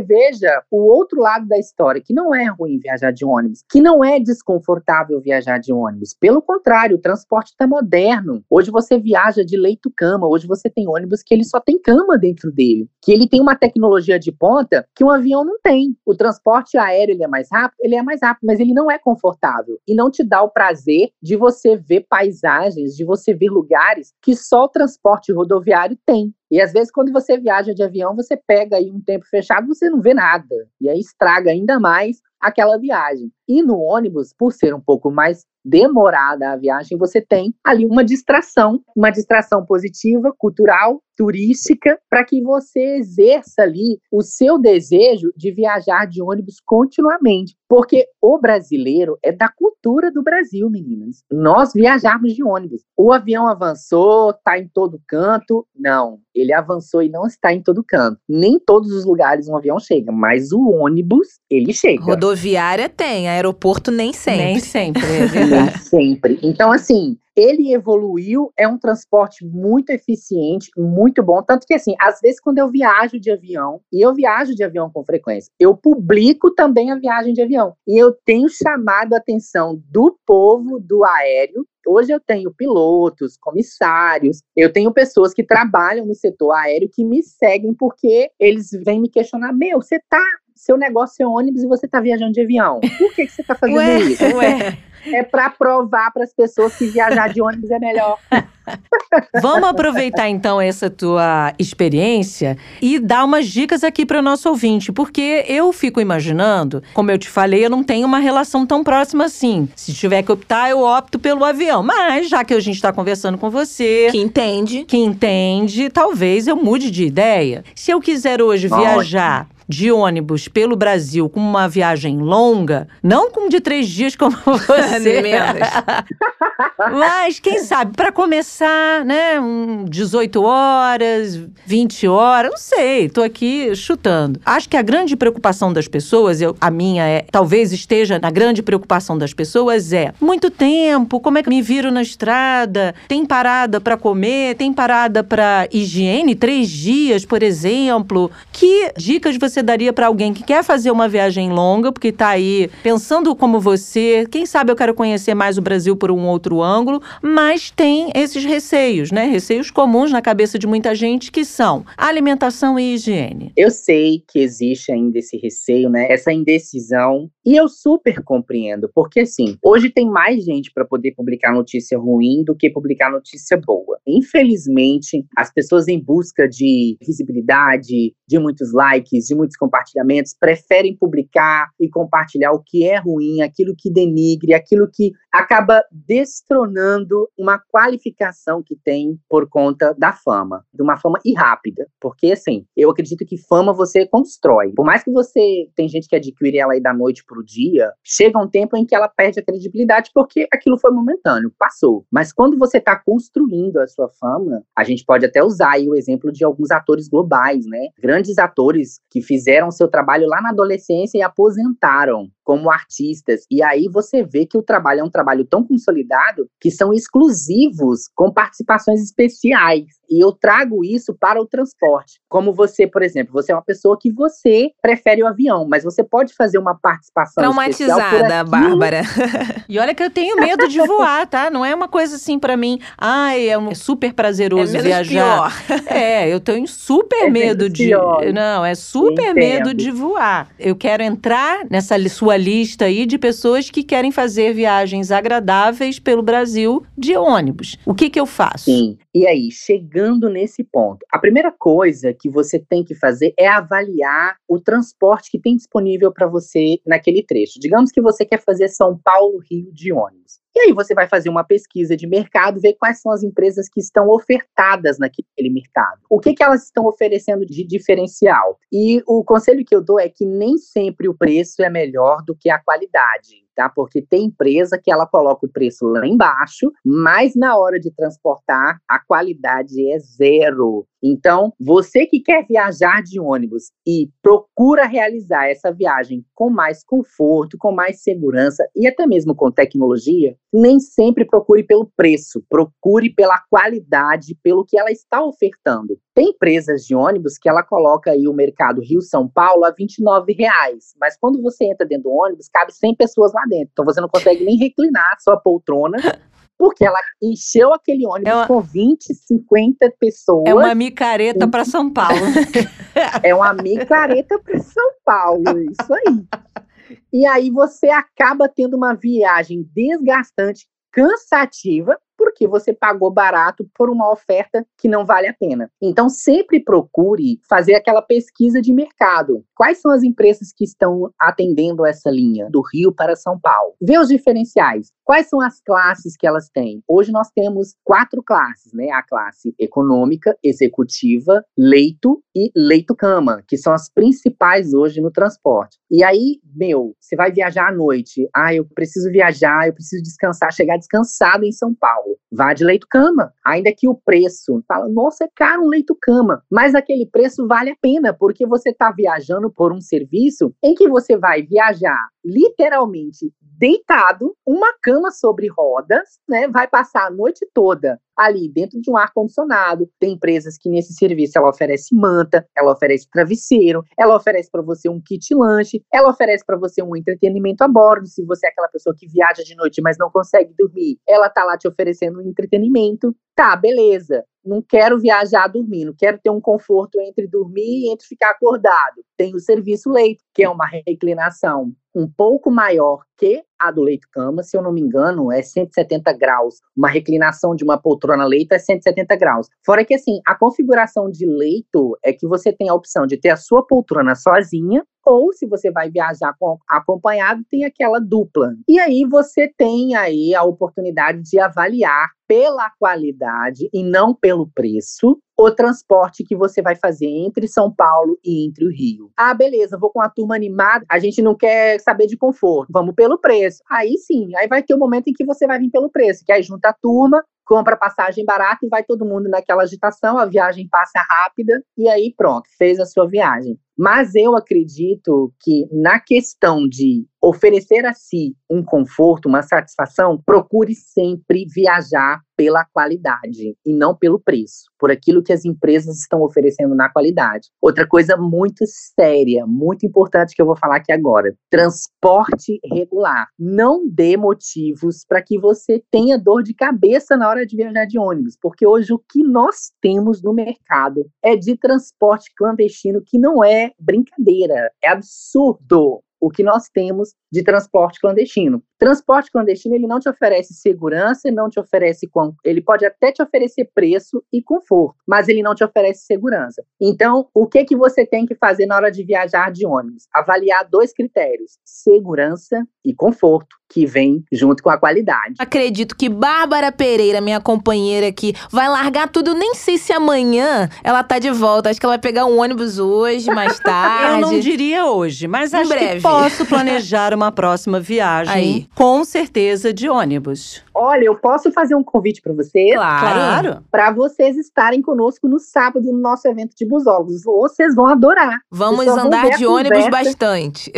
[0.00, 4.04] veja o outro lado da história, que não é ruim viajar de ônibus, que não
[4.04, 6.14] é desconfortável viajar de ônibus.
[6.14, 8.44] Pelo contrário, o transporte está moderno.
[8.48, 12.52] Hoje você viaja de leito-cama, hoje você tem ônibus que ele só tem cama dentro
[12.52, 15.96] dele, que ele tem uma tecnologia de ponta que um avião não tem.
[16.06, 18.96] O transporte aéreo ele é mais rápido, ele é mais rápido, mas ele não é
[18.96, 24.12] confortável e não te dá o prazer de você ver paisagens, de você ver lugares
[24.22, 26.32] que só o transporte rodoviário tem.
[26.50, 29.88] E às vezes, quando você viaja de avião, você pega aí um tempo fechado, você
[29.88, 30.66] não vê nada.
[30.80, 33.30] E aí estraga ainda mais aquela viagem.
[33.48, 38.04] E no ônibus, por ser um pouco mais demorada a viagem, você tem ali uma
[38.04, 45.52] distração, uma distração positiva, cultural, turística, para que você exerça ali o seu desejo de
[45.52, 47.54] viajar de ônibus continuamente.
[47.68, 51.22] Porque o brasileiro é da cultura do Brasil, meninas.
[51.30, 52.82] Nós viajamos de ônibus.
[52.96, 55.66] O avião avançou, está em todo canto.
[55.76, 58.18] Não, ele avançou e não está em todo canto.
[58.28, 62.02] Nem todos os lugares um avião chega, mas o ônibus, ele chega.
[62.30, 64.44] Rodoviária tem, aeroporto nem sempre.
[64.44, 65.70] Nem sempre, é verdade.
[65.70, 66.38] nem sempre.
[66.42, 71.42] Então, assim, ele evoluiu, é um transporte muito eficiente, muito bom.
[71.42, 74.90] Tanto que, assim, às vezes, quando eu viajo de avião, e eu viajo de avião
[74.90, 77.74] com frequência, eu publico também a viagem de avião.
[77.86, 81.66] E eu tenho chamado a atenção do povo do aéreo.
[81.86, 87.22] Hoje eu tenho pilotos, comissários, eu tenho pessoas que trabalham no setor aéreo que me
[87.22, 90.22] seguem porque eles vêm me questionar: meu, você tá
[90.60, 92.80] seu negócio é ônibus e você está viajando de avião.
[92.80, 94.24] Por que, que você está fazendo ué, isso?
[94.36, 94.78] Ué.
[95.06, 98.18] É para provar para as pessoas que viajar de ônibus é melhor.
[99.40, 104.92] Vamos aproveitar então essa tua experiência e dar umas dicas aqui para o nosso ouvinte,
[104.92, 109.24] porque eu fico imaginando, como eu te falei, eu não tenho uma relação tão próxima
[109.24, 109.68] assim.
[109.74, 111.82] Se tiver que optar, eu opto pelo avião.
[111.82, 116.56] Mas já que a gente está conversando com você, que entende, que entende, talvez eu
[116.56, 117.64] mude de ideia.
[117.74, 123.48] Se eu quiser hoje viajar de ônibus pelo Brasil com uma viagem longa, não com
[123.48, 124.89] de três dias como você.
[126.92, 133.74] Mas, quem sabe, para começar, né, um 18 horas, 20 horas, não sei, tô aqui
[133.76, 134.40] chutando.
[134.44, 138.62] Acho que a grande preocupação das pessoas, eu, a minha é, talvez esteja na grande
[138.62, 142.94] preocupação das pessoas é, muito tempo, como é que me viro na estrada?
[143.08, 148.30] Tem parada para comer, tem parada para higiene, três dias, por exemplo.
[148.52, 152.70] Que dicas você daria para alguém que quer fazer uma viagem longa, porque tá aí
[152.82, 157.02] pensando como você, quem sabe eu quero conhecer mais o Brasil por um outro ângulo,
[157.20, 159.26] mas tem esses receios, né?
[159.26, 163.52] Receios comuns na cabeça de muita gente que são alimentação e higiene.
[163.54, 166.10] Eu sei que existe ainda esse receio, né?
[166.10, 171.52] Essa indecisão, e eu super compreendo, porque assim, hoje tem mais gente para poder publicar
[171.52, 173.98] notícia ruim do que publicar notícia boa.
[174.08, 181.68] Infelizmente, as pessoas em busca de visibilidade, de muitos likes, de muitos compartilhamentos, preferem publicar
[181.78, 188.62] e compartilhar o que é ruim, aquilo que denigre, aquilo que acaba destronando uma qualificação
[188.64, 193.24] que tem por conta da fama, de uma fama e rápida, porque assim, eu acredito
[193.24, 194.72] que fama você constrói.
[194.74, 198.38] Por mais que você tem gente que adquire ela aí da noite pro dia, chega
[198.38, 202.04] um tempo em que ela perde a credibilidade porque aquilo foi momentâneo, passou.
[202.10, 205.94] Mas quando você está construindo a sua fama, a gente pode até usar aí o
[205.94, 207.88] exemplo de alguns atores globais, né?
[207.98, 213.42] Grandes atores que fizeram seu trabalho lá na adolescência e aposentaram como artistas.
[213.48, 218.08] E aí você vê que o trabalho é um trabalho tão consolidado que são exclusivos
[218.12, 220.00] com participações especiais.
[220.10, 222.20] E eu trago isso para o transporte.
[222.28, 226.02] Como você, por exemplo, você é uma pessoa que você prefere o avião, mas você
[226.02, 229.02] pode fazer uma participação Traumatizada, Bárbara.
[229.68, 231.48] e olha que eu tenho medo de voar, tá?
[231.50, 235.52] Não é uma coisa assim para mim, ai, é um super prazeroso é viajar.
[235.68, 235.80] Pior.
[236.00, 238.24] É, eu tenho super É medo de pior.
[238.32, 239.34] Não, é super Entendo.
[239.34, 240.48] medo de voar.
[240.58, 246.22] Eu quero entrar nessa sua lista aí de pessoas que querem fazer viagens agradáveis pelo
[246.22, 247.76] Brasil de ônibus.
[247.86, 248.64] O que que eu faço?
[248.64, 248.98] Sim.
[249.14, 254.36] E aí, chegando nesse ponto, a primeira coisa que você tem que fazer é avaliar
[254.48, 257.60] o transporte que tem disponível para você naquele trecho.
[257.60, 260.40] Digamos que você quer fazer São Paulo-Rio de ônibus.
[260.54, 263.80] E aí você vai fazer uma pesquisa de mercado, ver quais são as empresas que
[263.80, 266.00] estão ofertadas naquele mercado.
[266.08, 268.58] O que, que elas estão oferecendo de diferencial?
[268.72, 272.34] E o conselho que eu dou é que nem sempre o preço é melhor do
[272.34, 273.44] que a qualidade.
[273.54, 273.68] Tá?
[273.68, 278.78] Porque tem empresa que ela coloca o preço lá embaixo, mas na hora de transportar,
[278.88, 280.86] a qualidade é zero.
[281.02, 287.56] Então, você que quer viajar de ônibus e procura realizar essa viagem com mais conforto,
[287.58, 293.38] com mais segurança e até mesmo com tecnologia, nem sempre procure pelo preço, procure pela
[293.48, 295.98] qualidade, pelo que ela está ofertando.
[296.14, 300.94] Tem empresas de ônibus que ela coloca aí o mercado Rio-São Paulo a 29 reais,
[301.00, 304.08] mas quando você entra dentro do ônibus, cabe 100 pessoas lá dentro, então você não
[304.08, 305.98] consegue nem reclinar a sua poltrona,
[306.60, 310.44] porque ela encheu aquele ônibus É uma- com 20, 50 pessoas.
[310.46, 312.20] É uma micareta para São Paulo.
[313.22, 316.98] É uma micareta para São Paulo, isso aí.
[317.12, 324.12] E aí você acaba tendo uma viagem desgastante, cansativa, porque você pagou barato por uma
[324.12, 325.70] oferta que não vale a pena.
[325.80, 329.42] Então sempre procure fazer aquela pesquisa de mercado.
[329.54, 333.74] Quais são as empresas que estão atendendo essa linha do Rio para São Paulo?
[333.80, 334.92] Vê os diferenciais.
[335.02, 336.82] Quais são as classes que elas têm?
[336.86, 338.90] Hoje nós temos quatro classes, né?
[338.90, 345.78] A classe econômica, executiva, leito e leito-cama, que são as principais hoje no transporte.
[345.90, 348.28] E aí, meu, você vai viajar à noite.
[348.36, 352.09] Ah, eu preciso viajar, eu preciso descansar, chegar descansado em São Paulo.
[352.30, 353.32] Vá de leito-cama.
[353.44, 356.42] Ainda que o preço, fala, nossa, é caro um leito-cama.
[356.50, 360.88] Mas aquele preço vale a pena, porque você está viajando por um serviço em que
[360.88, 366.48] você vai viajar literalmente deitado, uma cama sobre rodas, né?
[366.48, 369.88] Vai passar a noite toda ali dentro de um ar condicionado.
[369.98, 374.88] Tem empresas que nesse serviço ela oferece manta, ela oferece travesseiro, ela oferece para você
[374.88, 378.68] um kit lanche, ela oferece para você um entretenimento a bordo, se você é aquela
[378.68, 382.28] pessoa que viaja de noite, mas não consegue dormir, ela tá lá te oferecendo um
[382.28, 383.14] entretenimento.
[383.34, 384.24] Tá, beleza.
[384.44, 389.04] Não quero viajar dormindo, quero ter um conforto entre dormir e entre ficar acordado.
[389.16, 394.42] Tem o serviço leito, que é uma reclinação um pouco maior que a do leito-cama,
[394.42, 396.60] se eu não me engano, é 170 graus.
[396.76, 399.48] Uma reclinação de uma poltrona leito é 170 graus.
[399.64, 403.30] Fora que, assim, a configuração de leito é que você tem a opção de ter
[403.30, 408.54] a sua poltrona sozinha, ou se você vai viajar com, acompanhado, tem aquela dupla.
[408.68, 415.20] E aí você tem aí a oportunidade de avaliar pela qualidade e não pelo preço
[415.36, 419.10] o transporte que você vai fazer entre São Paulo e entre o Rio.
[419.16, 422.94] Ah, beleza, vou com a turma animada, a gente não quer saber de conforto, vamos
[422.94, 423.62] pelo preço.
[423.68, 426.24] Aí sim, aí vai ter o um momento em que você vai vir pelo preço,
[426.24, 430.24] que aí junta a turma, compra passagem barata e vai todo mundo naquela agitação, a
[430.24, 433.58] viagem passa rápida e aí pronto, fez a sua viagem.
[433.80, 440.74] Mas eu acredito que na questão de oferecer a si um conforto, uma satisfação, procure
[440.74, 446.74] sempre viajar pela qualidade e não pelo preço, por aquilo que as empresas estão oferecendo
[446.74, 447.48] na qualidade.
[447.60, 453.28] Outra coisa muito séria, muito importante que eu vou falar aqui agora: transporte regular.
[453.38, 457.98] Não dê motivos para que você tenha dor de cabeça na hora de viajar de
[457.98, 463.44] ônibus, porque hoje o que nós temos no mercado é de transporte clandestino que não
[463.44, 468.62] é brincadeira, é absurdo o que nós temos de transporte clandestino.
[468.78, 472.08] Transporte clandestino ele não te oferece segurança, não te oferece
[472.44, 476.62] ele pode até te oferecer preço e conforto, mas ele não te oferece segurança.
[476.80, 480.06] Então, o que que você tem que fazer na hora de viajar de ônibus?
[480.12, 485.36] Avaliar dois critérios: segurança e conforto que vem junto com a qualidade.
[485.38, 489.30] Acredito que Bárbara Pereira, minha companheira aqui, vai largar tudo.
[489.30, 491.70] Eu nem sei se amanhã ela tá de volta.
[491.70, 494.10] Acho que ela vai pegar um ônibus hoje, mais tarde.
[494.10, 495.96] Eu não diria hoje, mas em acho breve.
[495.96, 498.34] que posso planejar uma próxima viagem.
[498.34, 498.66] Aí.
[498.74, 500.62] Com certeza de ônibus.
[500.74, 502.74] Olha, eu posso fazer um convite para vocês?
[502.74, 503.62] Claro.
[503.70, 507.22] Para vocês estarem conosco no sábado no nosso evento de busólogos.
[507.22, 508.38] Vocês vão adorar.
[508.50, 510.10] Vamos andar de ônibus conversa.
[510.10, 510.72] bastante.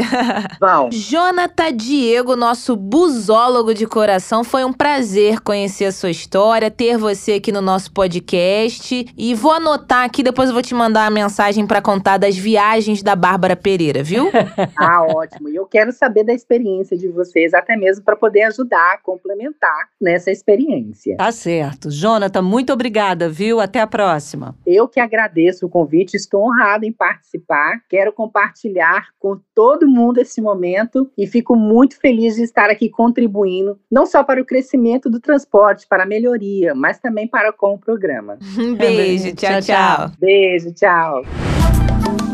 [0.60, 0.90] Vão.
[0.92, 7.34] Jonathan Diego, nosso busólogo de coração, foi um prazer conhecer a sua história, ter você
[7.34, 9.06] aqui no nosso podcast.
[9.16, 13.00] E vou anotar aqui, depois eu vou te mandar a mensagem para contar das viagens
[13.00, 14.30] da Bárbara Pereira, viu?
[14.76, 15.48] Ah, ótimo.
[15.48, 20.30] E eu quero saber da experiência de vocês, até mesmo para poder ajudar, complementar nessa
[20.30, 21.16] experiência.
[21.16, 21.90] Tá certo.
[21.90, 23.60] Jonathan, muito obrigada, viu?
[23.60, 24.56] Até a próxima.
[24.66, 27.80] Eu que agradeço o convite, estou honrada em participar.
[27.88, 33.78] Quero compartilhar com todo mundo esse momento e fico muito feliz de estar aqui contribuindo,
[33.90, 37.78] não só para o crescimento do transporte, para a melhoria, mas também para com o
[37.78, 38.38] programa.
[38.58, 39.96] Um beijo, tchau, Tchau, tchau.
[39.98, 40.10] tchau.
[40.20, 41.24] Beijo, tchau.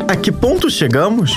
[0.09, 1.33] A que ponto chegamos?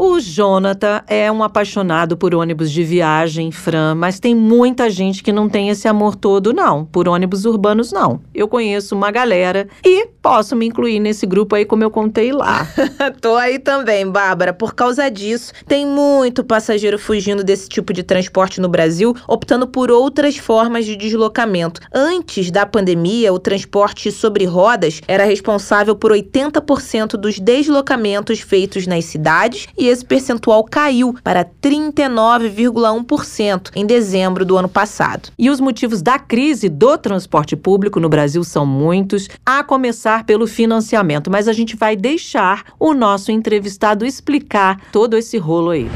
[0.00, 5.32] O Jonathan é um apaixonado por ônibus de viagem, Fran, mas tem muita gente que
[5.32, 6.84] não tem esse amor todo, não.
[6.84, 8.20] Por ônibus urbanos, não.
[8.32, 12.64] Eu conheço uma galera e posso me incluir nesse grupo aí, como eu contei lá.
[13.20, 14.52] Tô aí também, Bárbara.
[14.52, 19.90] Por causa disso, tem muito passageiro fugindo desse tipo de transporte no Brasil, optando por
[19.90, 21.80] outras formas de deslocamento.
[21.92, 29.04] Antes da pandemia, o transporte sobre rodas era responsável por 80% dos deslocamentos feitos nas
[29.04, 35.30] cidades e esse percentual caiu para 39,1% em dezembro do ano passado.
[35.38, 40.46] E os motivos da crise do transporte público no Brasil são muitos, a começar pelo
[40.46, 45.90] financiamento, mas a gente vai deixar o nosso entrevistado explicar todo esse rolo aí.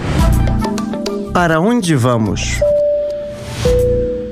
[1.32, 2.58] Para onde vamos?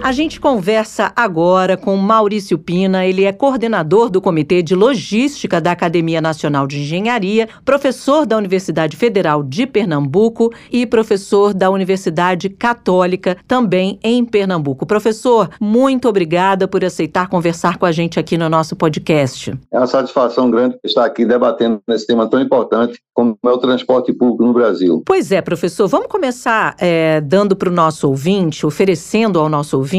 [0.03, 5.73] A gente conversa agora com Maurício Pina, ele é coordenador do Comitê de Logística da
[5.73, 13.37] Academia Nacional de Engenharia, professor da Universidade Federal de Pernambuco e professor da Universidade Católica,
[13.47, 14.87] também em Pernambuco.
[14.87, 19.53] Professor, muito obrigada por aceitar conversar com a gente aqui no nosso podcast.
[19.71, 24.15] É uma satisfação grande estar aqui debatendo esse tema tão importante como é o transporte
[24.15, 25.03] público no Brasil.
[25.05, 29.89] Pois é, professor, vamos começar é, dando para o nosso ouvinte, oferecendo ao nosso ouvinte,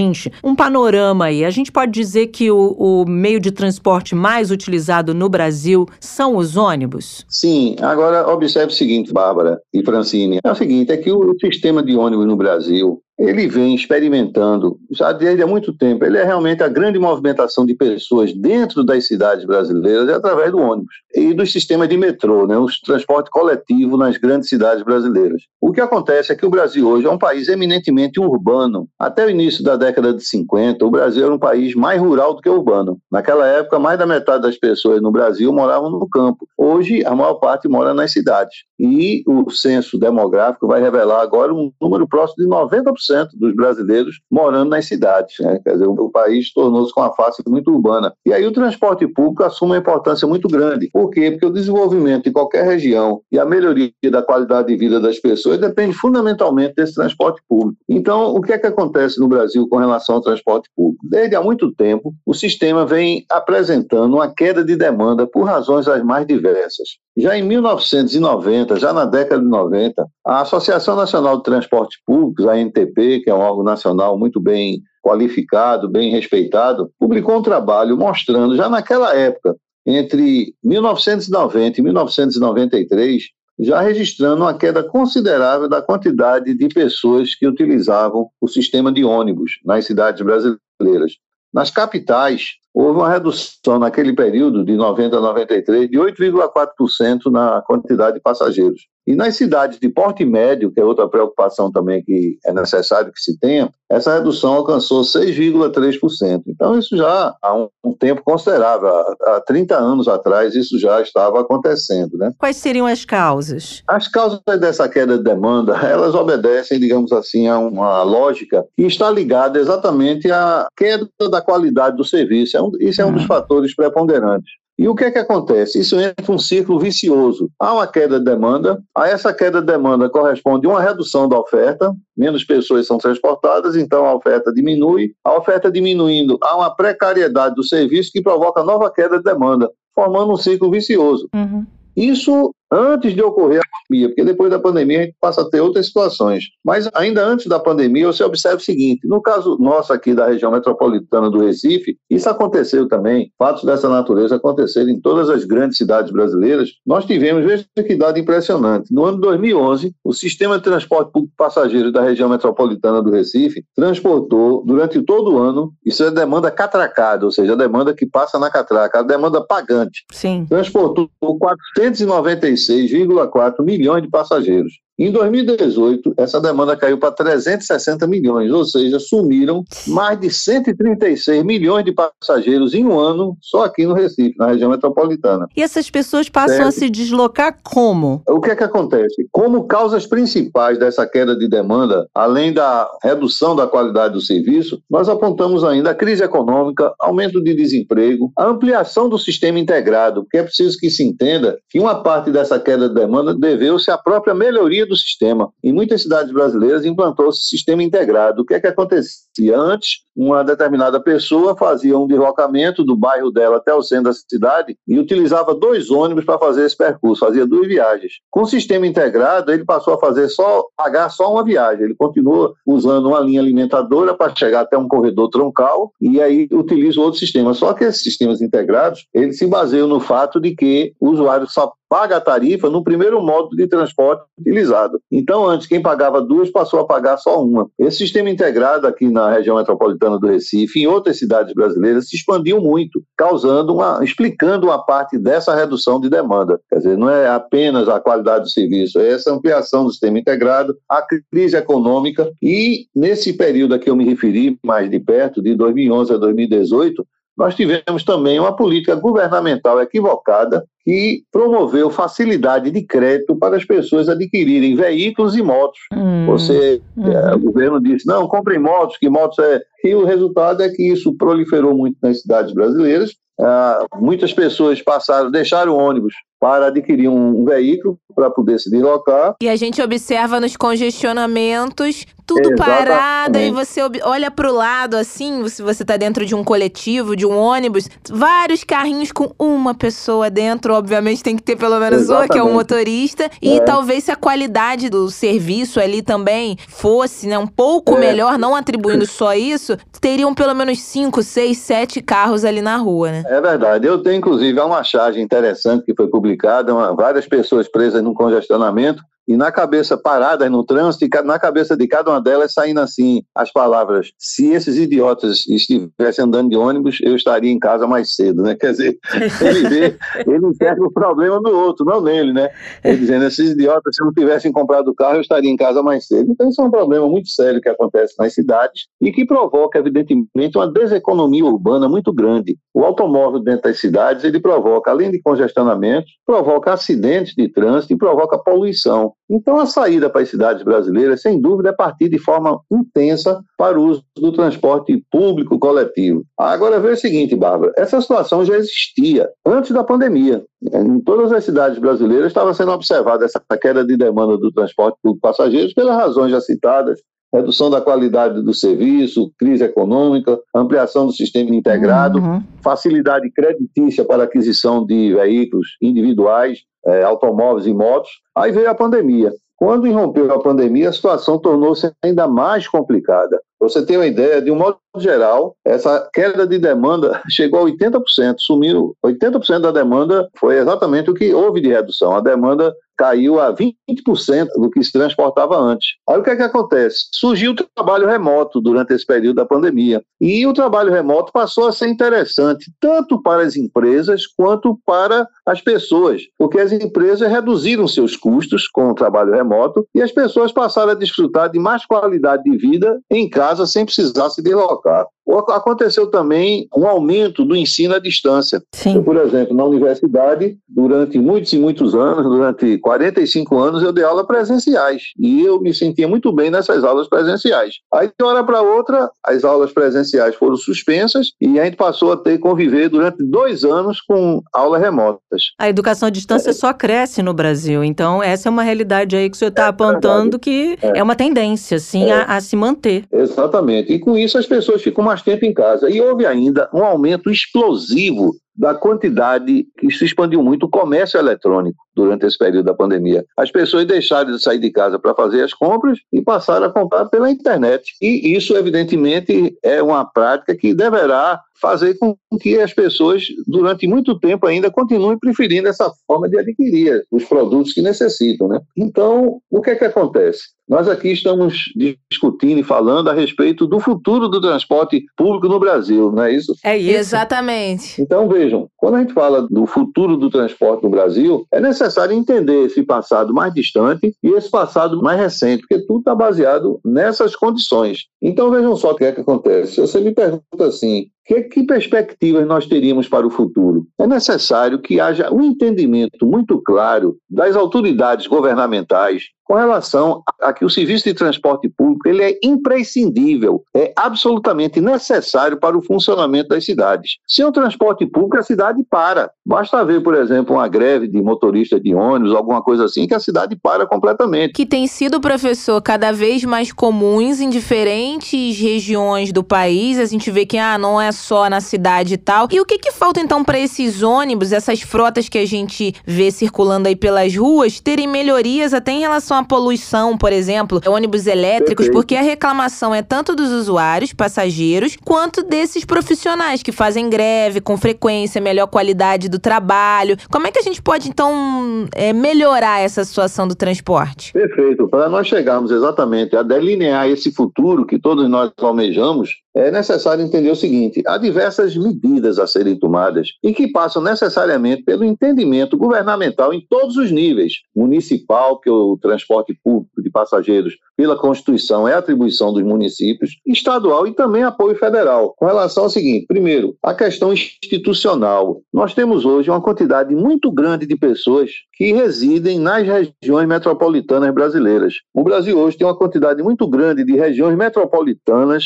[0.43, 1.43] um panorama aí.
[1.43, 6.35] A gente pode dizer que o, o meio de transporte mais utilizado no Brasil são
[6.37, 7.25] os ônibus?
[7.27, 10.39] Sim, agora observe o seguinte, Bárbara e Francine.
[10.43, 15.11] É o seguinte, é que o sistema de ônibus no Brasil, ele vem experimentando já
[15.11, 16.03] desde há muito tempo.
[16.03, 20.95] Ele é realmente a grande movimentação de pessoas dentro das cidades brasileiras através do ônibus
[21.13, 25.43] e dos sistemas de metrô, né, os transporte coletivo nas grandes cidades brasileiras.
[25.59, 28.87] O que acontece é que o Brasil hoje é um país eminentemente urbano.
[28.97, 32.41] Até o início da década de 50, o Brasil era um país mais rural do
[32.41, 32.97] que urbano.
[33.11, 36.47] Naquela época, mais da metade das pessoas no Brasil moravam no campo.
[36.57, 38.63] Hoje, a maior parte mora nas cidades.
[38.79, 42.93] E o censo demográfico vai revelar agora um número próximo de 90%
[43.37, 45.35] dos brasileiros morando nas cidades.
[45.39, 45.59] Né?
[45.63, 48.13] Quer dizer, o país tornou-se com uma face muito urbana.
[48.25, 50.89] E aí o transporte público assume uma importância muito grande.
[50.91, 51.31] Por quê?
[51.31, 55.57] Porque o desenvolvimento de qualquer região e a melhoria da qualidade de vida das pessoas
[55.57, 57.77] depende fundamentalmente desse transporte público.
[57.87, 61.05] Então, o que é que acontece no Brasil com relação ao transporte público?
[61.07, 66.03] Desde há muito tempo, o sistema vem apresentando uma queda de demanda por razões as
[66.03, 66.89] mais diversas.
[67.17, 72.57] Já em 1990, já na década de 90, a Associação Nacional de Transportes Públicos, a
[72.93, 78.69] Que é um órgão nacional muito bem qualificado, bem respeitado, publicou um trabalho mostrando, já
[78.69, 83.23] naquela época, entre 1990 e 1993,
[83.59, 89.59] já registrando uma queda considerável da quantidade de pessoas que utilizavam o sistema de ônibus
[89.65, 91.13] nas cidades brasileiras.
[91.53, 98.15] Nas capitais, houve uma redução naquele período, de 90 a 93, de 8,4% na quantidade
[98.15, 98.87] de passageiros.
[99.05, 103.19] E nas cidades de porte médio, que é outra preocupação também que é necessário que
[103.19, 106.43] se tenha, essa redução alcançou 6,3%.
[106.47, 108.87] Então, isso já há um, um, tempo considerável.
[108.87, 112.17] Há 30 anos atrás, isso já estava acontecendo.
[112.17, 112.31] Né?
[112.37, 113.83] Quais seriam as causas?
[113.87, 119.09] As causas dessa queda de demanda, elas obedecem, digamos assim, a uma lógica que está
[119.09, 122.55] ligada exatamente à queda da qualidade do serviço.
[122.55, 123.27] É um, isso é um dos uhum.
[123.27, 124.60] fatores preponderantes.
[124.81, 125.79] E o que é que acontece?
[125.79, 127.51] Isso entra um ciclo vicioso.
[127.59, 131.95] Há uma queda de demanda, a essa queda de demanda corresponde uma redução da oferta,
[132.17, 135.13] menos pessoas são transportadas, então a oferta diminui.
[135.23, 140.33] A oferta diminuindo, há uma precariedade do serviço que provoca nova queda de demanda, formando
[140.33, 141.29] um ciclo vicioso.
[141.31, 141.63] Uhum.
[141.95, 145.59] Isso antes de ocorrer a pandemia, porque depois da pandemia a gente passa a ter
[145.59, 146.45] outras situações.
[146.63, 150.51] Mas ainda antes da pandemia, você observa o seguinte: no caso nosso aqui da região
[150.51, 156.11] metropolitana do Recife, isso aconteceu também, fatos dessa natureza aconteceram em todas as grandes cidades
[156.11, 156.69] brasileiras.
[156.85, 161.91] Nós tivemos, veja que dado impressionante, no ano 2011, o sistema de transporte público passageiros
[161.91, 167.31] da região metropolitana do Recife transportou, durante todo o ano, isso é demanda catracada, ou
[167.31, 170.05] seja, a demanda que passa na catraca, a demanda pagante.
[170.11, 170.45] Sim.
[170.47, 174.73] Transportou 496 6,4 milhões de passageiros.
[175.01, 181.83] Em 2018, essa demanda caiu para 360 milhões, ou seja, sumiram mais de 136 milhões
[181.83, 185.47] de passageiros em um ano só aqui no Recife, na região metropolitana.
[185.57, 186.67] E essas pessoas passam certo?
[186.67, 188.21] a se deslocar como?
[188.29, 189.27] O que é que acontece?
[189.31, 195.09] Como causas principais dessa queda de demanda, além da redução da qualidade do serviço, nós
[195.09, 200.43] apontamos ainda a crise econômica, aumento de desemprego, a ampliação do sistema integrado, porque é
[200.43, 204.90] preciso que se entenda que uma parte dessa queda de demanda deveu-se à própria melhoria
[204.91, 205.51] do sistema.
[205.63, 208.41] Em muitas cidades brasileiras implantou-se sistema integrado.
[208.41, 209.57] O que é que acontecia?
[209.57, 214.77] Antes, uma determinada pessoa fazia um deslocamento do bairro dela até o centro da cidade
[214.87, 218.13] e utilizava dois ônibus para fazer esse percurso, fazia duas viagens.
[218.29, 221.85] Com o sistema integrado, ele passou a fazer só pagar só uma viagem.
[221.85, 226.99] Ele continua usando uma linha alimentadora para chegar até um corredor troncal e aí utiliza
[226.99, 227.53] outro sistema.
[227.53, 231.71] Só que esses sistemas integrados, eles se baseiam no fato de que o usuário só
[231.91, 234.80] paga a tarifa no primeiro modo de transporte utilizado.
[235.11, 237.69] Então, antes, quem pagava duas passou a pagar só uma.
[237.77, 242.61] Esse sistema integrado aqui na região metropolitana do Recife em outras cidades brasileiras se expandiu
[242.61, 246.59] muito, causando uma, explicando uma parte dessa redução de demanda.
[246.69, 250.75] Quer dizer, não é apenas a qualidade do serviço, é essa ampliação do sistema integrado,
[250.89, 255.55] a crise econômica e nesse período a que eu me referi mais de perto, de
[255.55, 257.05] 2011 a 2018,
[257.37, 264.09] nós tivemos também uma política governamental equivocada que promoveu facilidade de crédito para as pessoas
[264.09, 265.79] adquirirem veículos e motos.
[265.93, 267.11] Hum, Você, uhum.
[267.11, 269.61] é, o governo disse, não, comprem motos, que motos é...
[269.83, 273.15] E o resultado é que isso proliferou muito nas cidades brasileiras.
[273.39, 278.69] Ah, muitas pessoas passaram, deixaram o ônibus para adquirir um, um veículo para poder se
[278.69, 279.35] deslocar.
[279.41, 282.87] E a gente observa nos congestionamentos tudo Exatamente.
[282.87, 287.15] parado e você olha para o lado assim, se você está dentro de um coletivo,
[287.15, 292.09] de um ônibus, vários carrinhos com uma pessoa dentro, obviamente tem que ter pelo menos
[292.09, 293.59] um, que é um motorista, e é.
[293.59, 297.99] talvez se a qualidade do serviço ali também fosse, né, um pouco é.
[297.99, 303.11] melhor, não atribuindo só isso, teriam pelo menos cinco, seis, sete carros ali na rua,
[303.11, 303.23] né?
[303.27, 303.85] É verdade.
[303.85, 309.03] Eu tenho inclusive uma charge interessante que foi publicada, uma, várias pessoas presas num congestionamento
[309.27, 313.23] e na cabeça paradas no trânsito, e na cabeça de cada uma delas saindo assim
[313.35, 318.41] as palavras: se esses idiotas estivessem andando de ônibus, eu estaria em casa mais cedo,
[318.43, 318.55] né?
[318.59, 318.99] Quer dizer,
[319.41, 319.97] ele vê,
[320.27, 322.49] ele enxerga o problema do outro, não nele, né?
[322.83, 326.07] Ele dizendo: esses idiotas, se não tivessem comprado o carro, eu estaria em casa mais
[326.07, 326.31] cedo.
[326.31, 330.57] Então, isso é um problema muito sério que acontece nas cidades e que provoca, evidentemente,
[330.57, 332.57] uma deseconomia urbana muito grande.
[332.73, 337.97] O automóvel dentro das cidades, ele provoca, além de congestionamento, provoca acidentes de trânsito e
[337.97, 339.10] provoca poluição.
[339.29, 343.79] Então, a saída para as cidades brasileiras, sem dúvida, é partir de forma intensa para
[343.79, 346.25] o uso do transporte público coletivo.
[346.37, 350.43] Agora, veja o seguinte, Bárbara: essa situação já existia antes da pandemia.
[350.73, 355.21] Em todas as cidades brasileiras estava sendo observada essa queda de demanda do transporte público
[355.21, 356.99] passageiros pelas razões já citadas,
[357.33, 362.43] redução da qualidade do serviço, crise econômica, ampliação do sistema integrado, uhum.
[362.61, 368.09] facilidade creditícia para aquisição de veículos individuais, é, automóveis e motos.
[368.35, 369.31] Aí veio a pandemia.
[369.55, 373.39] Quando irrompeu a pandemia, a situação tornou-se ainda mais complicada.
[373.59, 378.37] Você tem uma ideia, de um modo geral, essa queda de demanda chegou a 80%,
[378.39, 378.95] sumiu.
[379.05, 382.15] 80% da demanda foi exatamente o que houve de redução.
[382.15, 385.95] A demanda caiu a 20% do que se transportava antes.
[386.07, 387.07] Aí o que é que acontece?
[387.11, 390.03] Surgiu o trabalho remoto durante esse período da pandemia.
[390.19, 395.59] E o trabalho remoto passou a ser interessante tanto para as empresas quanto para as
[395.61, 400.91] pessoas, porque as empresas reduziram seus custos com o trabalho remoto e as pessoas passaram
[400.91, 405.07] a desfrutar de mais qualidade de vida em casa sem precisar se deslocar.
[405.49, 408.61] Aconteceu também um aumento do ensino à distância.
[408.85, 414.03] Eu, por exemplo, na universidade, durante muitos e muitos anos, durante 45 anos, eu dei
[414.03, 417.75] aulas presenciais e eu me sentia muito bem nessas aulas presenciais.
[417.93, 422.11] Aí, de uma hora para outra, as aulas presenciais foram suspensas e a gente passou
[422.11, 425.21] a ter que conviver durante dois anos com aulas remotas.
[425.59, 426.53] A educação à distância é.
[426.53, 429.67] só cresce no Brasil, então essa é uma realidade aí que o senhor está é
[429.67, 430.99] apontando que é.
[430.99, 431.03] é.
[431.03, 432.13] uma tendência, sim, é.
[432.13, 433.05] a, a se manter.
[433.11, 433.93] Exatamente.
[433.93, 435.89] E com isso as pessoas ficam mais tempo em casa.
[435.89, 441.77] E houve ainda um aumento explosivo da quantidade que se expandiu muito o comércio eletrônico
[441.95, 443.25] durante esse período da pandemia.
[443.37, 447.05] As pessoas deixaram de sair de casa para fazer as compras e passaram a comprar
[447.05, 447.93] pela internet.
[448.01, 454.19] E isso, evidentemente, é uma prática que deverá fazer com que as pessoas, durante muito
[454.19, 458.47] tempo ainda, continuem preferindo essa forma de adquirir os produtos que necessitam.
[458.47, 458.59] Né?
[458.75, 460.41] Então, o que é que acontece?
[460.71, 461.65] Nós aqui estamos
[462.09, 466.55] discutindo e falando a respeito do futuro do transporte público no Brasil, não é isso?
[466.63, 466.97] É isso.
[466.97, 468.01] Exatamente.
[468.01, 472.67] Então, vejam, quando a gente fala do futuro do transporte no Brasil, é necessário entender
[472.67, 478.05] esse passado mais distante e esse passado mais recente, porque tudo está baseado nessas condições.
[478.21, 479.81] Então, vejam só o que é que acontece.
[479.81, 483.87] Você me pergunta assim, que, que, perspectivas nós teríamos para o futuro?
[483.99, 490.63] É necessário que haja um entendimento muito claro das autoridades governamentais com relação a que
[490.63, 496.63] o serviço de transporte público ele é imprescindível, é absolutamente necessário para o funcionamento das
[496.63, 497.17] cidades.
[497.27, 499.29] Sem o transporte público, a cidade para.
[499.45, 503.19] Basta ver, por exemplo, uma greve de motorista de ônibus, alguma coisa assim, que a
[503.19, 504.53] cidade para completamente.
[504.53, 509.99] Que tem sido, professor, cada vez mais comuns em diferentes regiões do país.
[509.99, 512.47] A gente vê que ah, não é só na cidade e tal.
[512.51, 516.31] E o que, que falta então para esses ônibus, essas frotas que a gente vê
[516.31, 521.85] circulando aí pelas ruas, terem melhorias até em relação à poluição, por exemplo, ônibus elétricos,
[521.85, 521.93] Perfeito.
[521.93, 527.77] porque a reclamação é tanto dos usuários, passageiros, quanto desses profissionais que fazem greve com
[527.77, 530.17] frequência, melhor qualidade do trabalho.
[530.29, 534.33] Como é que a gente pode, então, é, melhorar essa situação do transporte?
[534.33, 534.87] Perfeito.
[534.87, 540.51] Para nós chegarmos exatamente a delinear esse futuro que todos nós almejamos, é necessário entender
[540.51, 546.53] o seguinte: há diversas medidas a serem tomadas e que passam necessariamente pelo entendimento governamental
[546.53, 552.53] em todos os níveis municipal, que o transporte público de passageiros pela Constituição é atribuição
[552.53, 555.33] dos municípios, estadual e também apoio federal.
[555.37, 558.61] Com relação ao seguinte: primeiro, a questão institucional.
[558.73, 564.93] Nós temos hoje uma quantidade muito grande de pessoas que residem nas regiões metropolitanas brasileiras.
[565.13, 568.65] O Brasil hoje tem uma quantidade muito grande de regiões metropolitanas,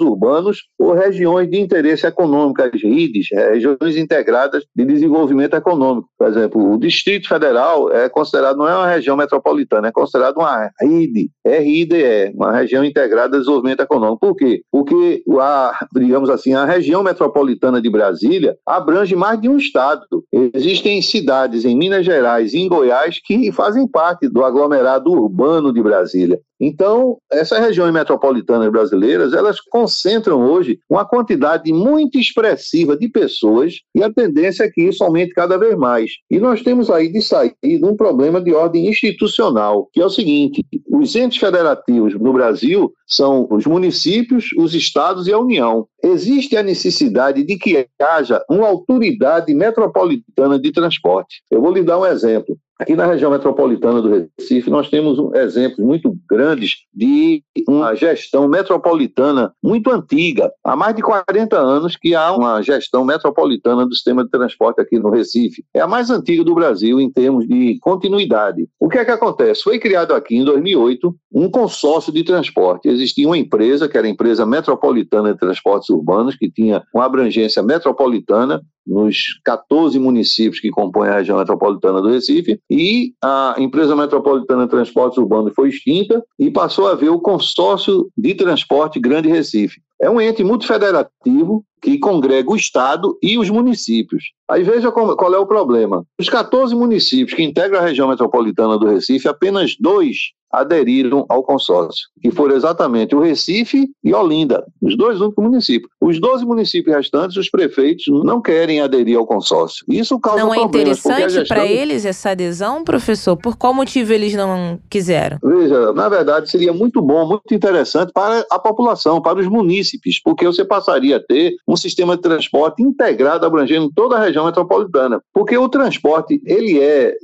[0.00, 6.08] aglomerados urbanos ou regiões de interesse econômico, as RIDs, regiões integradas de desenvolvimento econômico.
[6.18, 10.70] Por exemplo, o Distrito Federal é considerado, não é uma região metropolitana, é considerado uma
[10.80, 14.20] RID, RIDE, uma região integrada de desenvolvimento econômico.
[14.20, 14.62] Por quê?
[14.70, 20.02] Porque, a, digamos assim, a região metropolitana de Brasília abrange mais de um estado.
[20.32, 25.82] Existem cidades em Minas Gerais e em Goiás que fazem parte do aglomerado urbano de
[25.82, 26.40] Brasília.
[26.60, 34.02] Então, essas regiões metropolitanas brasileiras, elas concentram hoje uma quantidade muito expressiva de pessoas e
[34.02, 36.10] a tendência é que isso aumente cada vez mais.
[36.30, 40.10] E nós temos aí de sair de um problema de ordem institucional, que é o
[40.10, 45.86] seguinte: os entes federativos no Brasil são os municípios, os estados e a União.
[46.02, 51.42] Existe a necessidade de que haja uma autoridade metropolitana de transporte.
[51.50, 52.56] Eu vou lhe dar um exemplo.
[52.80, 54.08] Aqui na região metropolitana do
[54.38, 60.50] Recife, nós temos exemplos muito grandes de uma gestão metropolitana muito antiga.
[60.64, 64.98] Há mais de 40 anos que há uma gestão metropolitana do sistema de transporte aqui
[64.98, 65.62] no Recife.
[65.74, 68.66] É a mais antiga do Brasil em termos de continuidade.
[68.80, 69.62] O que é que acontece?
[69.62, 72.88] Foi criado aqui em 2008 um consórcio de transporte.
[72.88, 77.62] Existia uma empresa, que era a Empresa Metropolitana de Transportes Urbanos, que tinha uma abrangência
[77.62, 84.64] metropolitana, nos 14 municípios que compõem a região metropolitana do Recife, e a empresa metropolitana
[84.64, 89.80] de transportes urbanos foi extinta e passou a haver o consórcio de transporte Grande Recife.
[90.02, 94.32] é um ente multifederativo que congrega o Estado e os municípios.
[94.50, 96.04] Aí veja qual é o problema.
[96.18, 102.08] Os 14 municípios que integram a região metropolitana do Recife, apenas dois aderiram ao consórcio,
[102.20, 105.90] que foram exatamente o Recife e Olinda, os dois únicos municípios.
[106.00, 109.84] Os 12 municípios restantes, os prefeitos não querem aderir ao consórcio.
[109.88, 113.36] Isso causa Não é interessante para eles essa adesão, professor?
[113.36, 115.38] Por qual motivo eles não quiseram?
[115.42, 120.46] Veja, na verdade, seria muito bom, muito interessante para a população, para os munícipes, porque
[120.46, 125.20] você passaria a ter um sistema de transporte integrado, abrangendo toda a região metropolitana.
[125.32, 127.14] Porque o transporte, ele é,